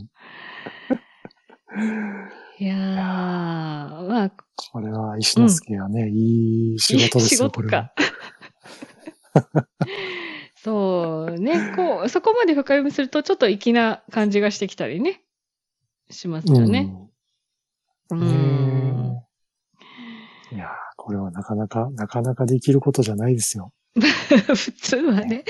[2.58, 2.78] いやー、
[4.08, 4.32] まあ、
[4.72, 7.94] これは石之助がね、いい仕事ですよ、仕事これはか。。
[10.62, 15.22] そうね、こう、そこまで深読みするとちょっと粋な感じがしてきたりね、
[16.10, 16.92] しますよね。
[18.10, 18.20] ううん。
[18.20, 19.22] ね
[20.52, 23.72] えいやー、これはなかなか、なかなかできることじゃないですよ。
[23.96, 25.44] 普通はね、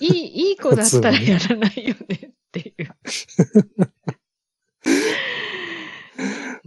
[0.00, 2.84] いい、いい子だったらやらないよねっていう。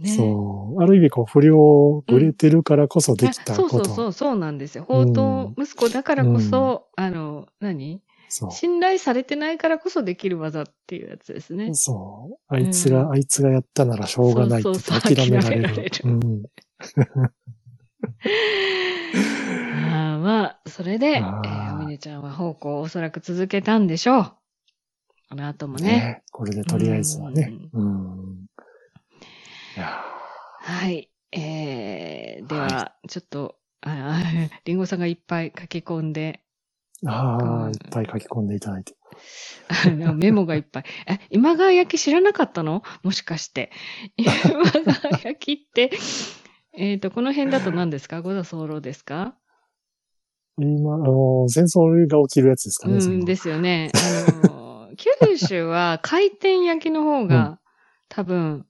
[0.00, 0.82] ね そう。
[0.82, 3.66] ある意味、こう、不良ぶれてるからこそできたこと。
[3.66, 4.84] うそうそう、そうなんですよ。
[4.84, 7.23] 宝刀息子だからこそ、あの、
[7.60, 8.00] 何？
[8.28, 11.74] そう信頼されてないからこそできる技っていうやつですね。
[11.74, 12.54] そう。
[12.54, 15.68] あいつが、うんあいつがやったならしょうがないってそうそうそう諦められる。
[19.92, 24.32] あーまあ、それで、えあーー、おみねちゃんは奉公をおそらく続けたんでしょう。
[25.30, 25.86] この後もね。
[25.86, 27.52] ねこれでとりあえずはね。
[27.72, 28.46] うん。
[29.76, 31.10] はい。
[31.32, 36.43] えー、では、ちょっと、あーリンゴさんがいっぱい書き込んで、ー
[37.06, 38.94] ああ、うんいっぱい書き込んでいただいて。
[40.14, 40.84] メモがいっぱい。
[41.08, 42.82] え、今川焼き知らなかったの？
[43.02, 43.70] もしかして。
[44.16, 45.90] 今川焼きって、
[46.72, 48.22] えっ、と、この辺だと何ですか？
[48.22, 49.36] 五座候ですか？
[50.58, 52.96] 今、あの、戦争が起きるやつですかね。
[52.96, 53.90] うんですよね。
[54.44, 57.60] あの、九州は回転焼きの方が、
[58.08, 58.66] 多分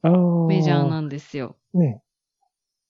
[0.49, 1.57] メジャーなんですよ。
[1.75, 2.01] ね。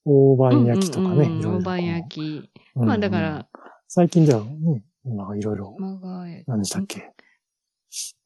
[0.05, 1.28] 大判焼きとかね。
[1.45, 2.51] 大判焼き。
[2.76, 3.49] うんまあだから、
[3.89, 6.48] 最近ではね、今いろいろ、今川焼き。
[6.48, 7.11] 何でしたっけ？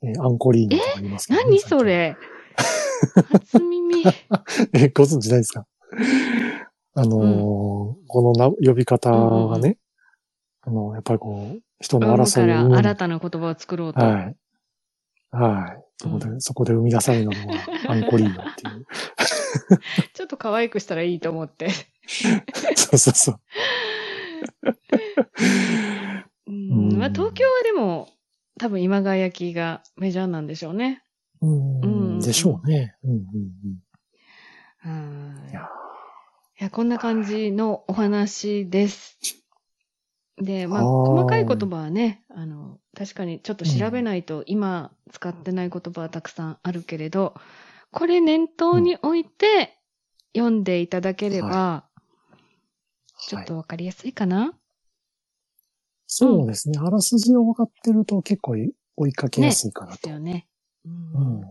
[0.02, 2.16] えーアンコリーノとか言いますけどね何それ？
[3.32, 4.04] 初耳。
[4.74, 5.66] え、ご存知ないですか？
[6.94, 9.76] あのーこのな呼び方がね、
[10.62, 14.00] あの、やっぱりこう、人の争いを生むら新たな言葉を作ろうと。
[14.00, 14.36] はい。
[15.30, 15.84] はい。
[15.98, 17.38] そこで、そこで生み出されるのが、
[17.88, 18.86] アンコリーノっていう。
[20.14, 21.68] ちょっと可愛くしたらいいと思って。
[22.76, 23.40] そうそうそう。
[26.48, 26.90] うん。
[26.92, 26.98] うん。
[26.98, 28.08] まあ、東京はでも、
[28.58, 31.02] 多分今川焼きがメジャーなんでしょうね。
[31.40, 31.80] うん。
[31.82, 31.86] う
[32.16, 32.20] ん。
[32.20, 32.96] でしょうね。
[33.04, 33.22] うんうん
[34.80, 35.50] はい。
[35.50, 35.68] いや
[36.60, 39.18] いや、こんな感じのお話です。
[40.36, 47.34] で、まあ、細かい言葉はね、あの、確かにちょっと調べないと今使ってない言葉はたくさんあるけれど、
[47.92, 49.78] これ念頭に置いて
[50.34, 51.84] 読んでいただければ、
[53.20, 54.57] ちょっとわかりやすいかな、
[56.08, 56.78] そうですね。
[56.80, 58.56] あらすじを分かってると結構
[58.96, 59.96] 追いかけやすいかなと。
[59.96, 60.48] ですよね。
[60.84, 60.90] うう
[61.20, 61.42] んん。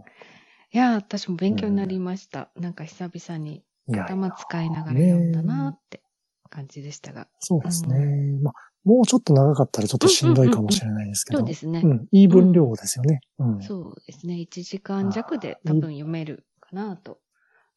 [0.73, 2.49] いや、私も勉強になりました。
[2.55, 6.01] なんか久々に頭使いながら読んだなって
[6.49, 7.27] 感じでしたが。
[7.39, 8.39] そうですね。
[8.41, 8.53] まあ、
[8.83, 11.39] もうちょっか長かったらちょっとしんどいかもしれないですけど。
[11.39, 11.81] そうですね。
[11.83, 12.07] うん。
[12.11, 13.21] いい分量ですよね。
[13.37, 13.61] うん。
[13.61, 14.35] そうですね。
[14.35, 17.19] 1時間弱で多分読めるかなと。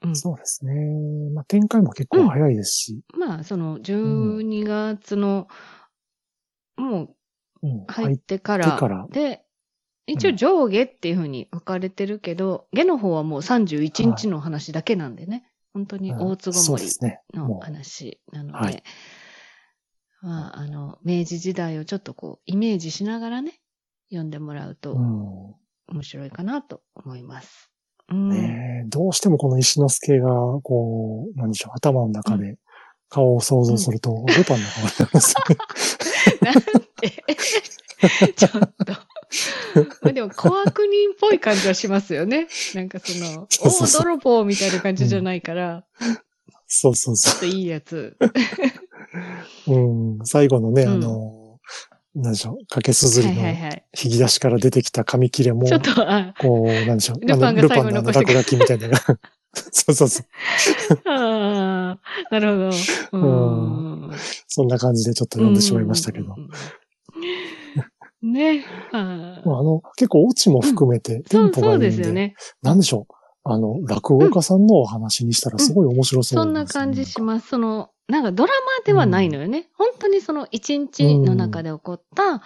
[0.02, 0.16] うん。
[0.16, 0.72] そうですね。
[1.34, 3.00] まあ、展開も結構早いですし。
[3.14, 5.48] まあ、その12月の、
[6.80, 7.16] もう
[7.62, 7.84] うん。
[7.86, 9.42] 入ってからら、で、
[10.06, 15.46] 一応上下っていうふうに分かれてるけど、下の方はもう31日の話だけなんでね。
[15.72, 16.84] 本当に大うん坪森。
[17.32, 18.82] のも話なので、はい
[20.22, 23.60] まあ、あの、明治時代をちょっとこう、イメージしながらね、
[24.10, 24.74] 読んでもらうう。
[24.74, 25.54] とうん。
[25.88, 27.70] 面白いかなと思います。
[28.08, 28.28] うん。
[28.28, 30.28] ねえどうしてもこの石之助が、
[30.62, 32.56] こう、なんでしょう、頭の中で
[33.08, 34.60] 顔を想像すると、ボタンの顔に
[34.98, 35.34] なるんです。
[36.52, 36.62] なん
[37.00, 37.24] て、
[38.34, 38.50] ちょっ
[38.86, 38.92] と。
[40.02, 42.48] まあでも、小悪人っぽい感じはしますよね。
[42.74, 45.84] なんかその、そうそうそう大泥棒みたいな感じじゃないから、
[46.66, 48.16] そうそうそちょっといいやつ。
[49.66, 49.74] う。
[49.74, 50.24] うん。
[50.24, 51.58] 最後のね、うんあの、
[52.14, 53.84] なんでしょう、掛けすずはりのいはいはい。
[54.02, 59.18] 引き出しから出てきた紙切れも、ちょっと、あ、こう、なんでしょう、ルパンがあの最後にルパンの落書きみたいなのが。
[59.72, 60.26] そうそうそう。
[61.06, 62.70] あーなる
[63.10, 63.18] ほど。
[63.18, 64.10] うん。
[64.46, 66.34] そんな感じでちょっと読んでしまいましたけど。
[66.36, 68.32] うんうんうんうん。
[68.32, 68.64] ね。
[68.92, 69.02] あ
[69.44, 72.34] の、結構オチも含めて、テそう、ンポがそいういんで、ですよね。
[72.62, 73.14] なんでしょう。
[73.42, 77.48] あの、落語家さんのお話にしたらすごい面白そうそんな感じします。
[77.48, 79.70] その、なんかドラマではないのよね。
[79.76, 82.38] 本当にその一日の中で起こった、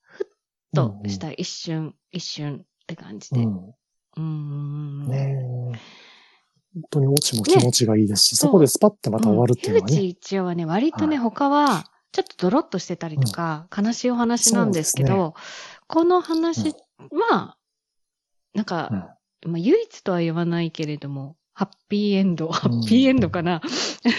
[0.00, 0.26] ふっ
[0.74, 3.42] とした一瞬、一瞬って感じで。
[3.42, 3.44] う。
[3.44, 5.06] うんーん。
[5.08, 6.11] ねえ。
[6.74, 9.96] 本当にオチも気持ちがいいですし、そこでスパッてまた終わるっていうのがね。
[9.96, 10.04] うん。
[10.04, 11.24] 一葉はね、割とね、はい。
[11.24, 15.34] 他は、ちょっとドロッとしてたりとか、悲しいお話なんですけど、
[15.86, 16.74] この話
[17.30, 17.56] は、
[18.54, 19.16] なんか、
[19.46, 23.68] まあ、唯一とは言わないけれども、ハッピーエンド、ハッピーエンドかな、そ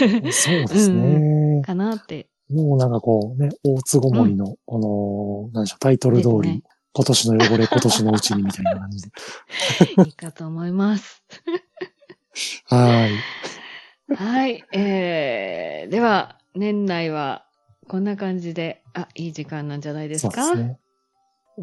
[0.10, 1.62] うですね。
[1.66, 2.28] かなって。
[2.49, 9.10] もうなんかこうね、大津ごもりの、この、なんでしょう、タイトル通り、今年の汚れ、今年のうちにみたいな感じで。
[10.06, 11.24] いいかと思います。
[12.65, 13.07] は
[14.09, 14.15] い。
[14.15, 14.63] はい。
[14.71, 17.45] えー、では、年内は、
[17.88, 20.79] こんな感じで、あ、いい時間なんじゃないですそうかですね。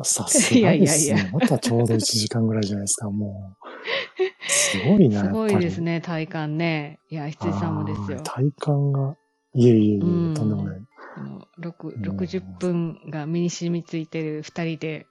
[0.04, 0.60] さすがですね。
[0.60, 4.48] いやいやいやまたちょうど1時間ぐらいじゃないですか、もう。
[4.48, 5.28] すごいな、す。
[5.28, 7.00] ごいですね、体感ね。
[7.08, 8.24] いや、羊さんもですよはい。
[8.24, 9.16] 体感が、
[9.54, 10.80] いえいえいえ、とうんんでもない。
[11.16, 15.06] あの6うん60分が身に染みついてる二人で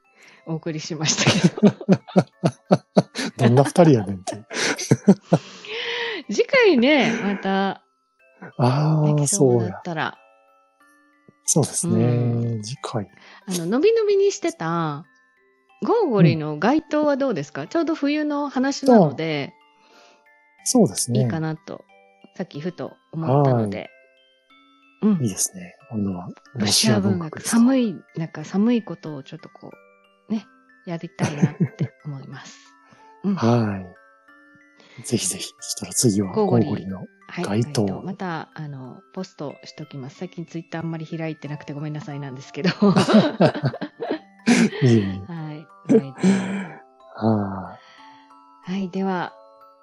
[0.46, 1.76] お送りしましたけど。
[3.48, 4.44] どんな二人やねんって。
[6.32, 7.84] 次回ね、また
[8.58, 9.74] ああ、できそだっそううや。
[9.84, 10.18] たら、
[11.46, 12.62] そうですうね。
[12.64, 13.08] 次回。
[13.48, 15.06] あの、のびのびにしてた、
[15.84, 19.54] ゴーゴリの街灯はどうですか、ちょうど冬の話なので、
[20.64, 21.22] そうですね。
[21.22, 21.84] いいかなと、
[22.36, 23.90] さっきふと思ったので。
[25.02, 25.30] うんいい。
[25.30, 25.76] ですね。
[25.90, 27.42] 今度は、ロシア文学。
[27.42, 29.72] 寒い、なんか寒いことをちょっとこ
[30.30, 30.46] う、ね、
[30.86, 32.58] やりたいなって思います。
[33.24, 33.36] うん。
[33.36, 33.86] ははい。
[35.04, 35.54] ぜひぜひ。
[35.60, 37.04] そしたら次は、ゴゴーゴリーゴリの。
[37.04, 37.44] い。
[37.44, 40.18] 街灯街また、あの、ポストしときます。
[40.18, 42.70] 最近ツイッターあんまり開いてなくてごめんなさいなんですけど。
[42.70, 42.94] は
[44.84, 45.02] いいえいえ。
[45.04, 45.20] い。
[47.16, 47.78] は
[48.64, 48.90] はい。
[48.90, 49.34] では、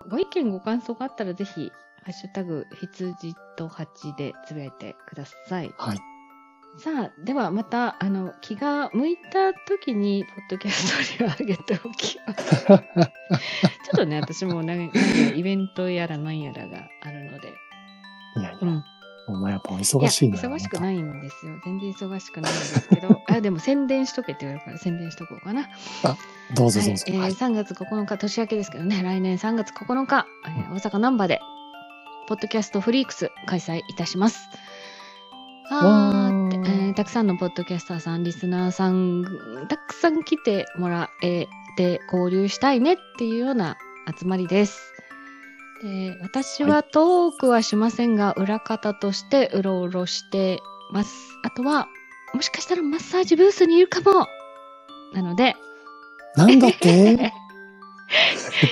[0.08, 1.72] ご意見ご感想があったらぜひ、
[2.04, 5.66] ハッシュタグ、羊と8でつぶやいてください。
[5.66, 5.74] い。
[5.76, 5.98] はい。
[6.78, 12.66] さあ、ではまた、あの、気が向いた時に、ポッドキャストに上げておきます。
[12.66, 12.80] ちょっ
[13.94, 17.48] とね、私も何何やイベントやら何やらがあるので。
[18.36, 18.84] いやいや、うん。
[19.28, 20.36] お前やっぱお忙しいな。
[20.36, 20.80] や忙しくい。
[20.80, 21.54] ないんですよ。
[21.64, 25.68] 全然忙しくないんですけど、 あ、でも宣伝しとけって言われるから宣伝しとこうかな。
[26.54, 27.04] どうぞどうぞ。
[27.08, 27.30] はい、えーはい。
[27.32, 31.40] 3月9日、年明けですけどね、来年3月9日、えー大阪難波で、
[32.28, 34.46] ポッドキャストフリークス開催いたします。
[35.70, 36.35] あー
[36.96, 39.24] たくさんのポッドキャスターさん、リスナーさん、
[39.68, 43.76] たくさん来てもらえて交流したいねっていうような
[44.18, 44.92] 集まりです。
[45.82, 51.12] で私はトークはしませんが、裏方としてうろうろしてます。
[51.44, 51.88] あとは、
[52.32, 54.26] もしかしたらマッサージブースにいるかも。
[55.12, 55.54] なので、
[56.34, 57.16] なんだって？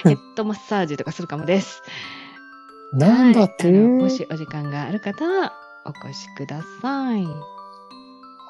[0.05, 1.83] ヘッドマッサージとかするかもです。
[2.95, 3.65] なんだって？
[3.71, 5.53] はいもしお時間がある方は
[5.85, 7.27] お越しください。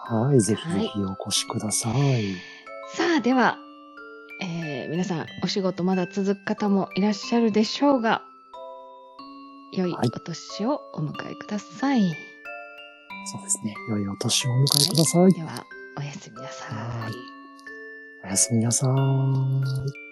[0.06, 0.40] はい。
[0.40, 2.34] ぜひぜひお越しください。
[2.94, 3.58] さあ、では、
[4.42, 8.22] えー皆さん、お仕事まだ続く方もいらっしゃるでしょうが、
[9.72, 12.02] 良いはいお年をお迎えください。
[13.32, 13.74] そうですね。
[13.88, 15.32] 良いお年をお迎えください。
[15.32, 15.64] では、
[15.98, 16.76] おやすみなさい。
[16.76, 17.12] はい
[18.24, 20.03] おやすみなさい。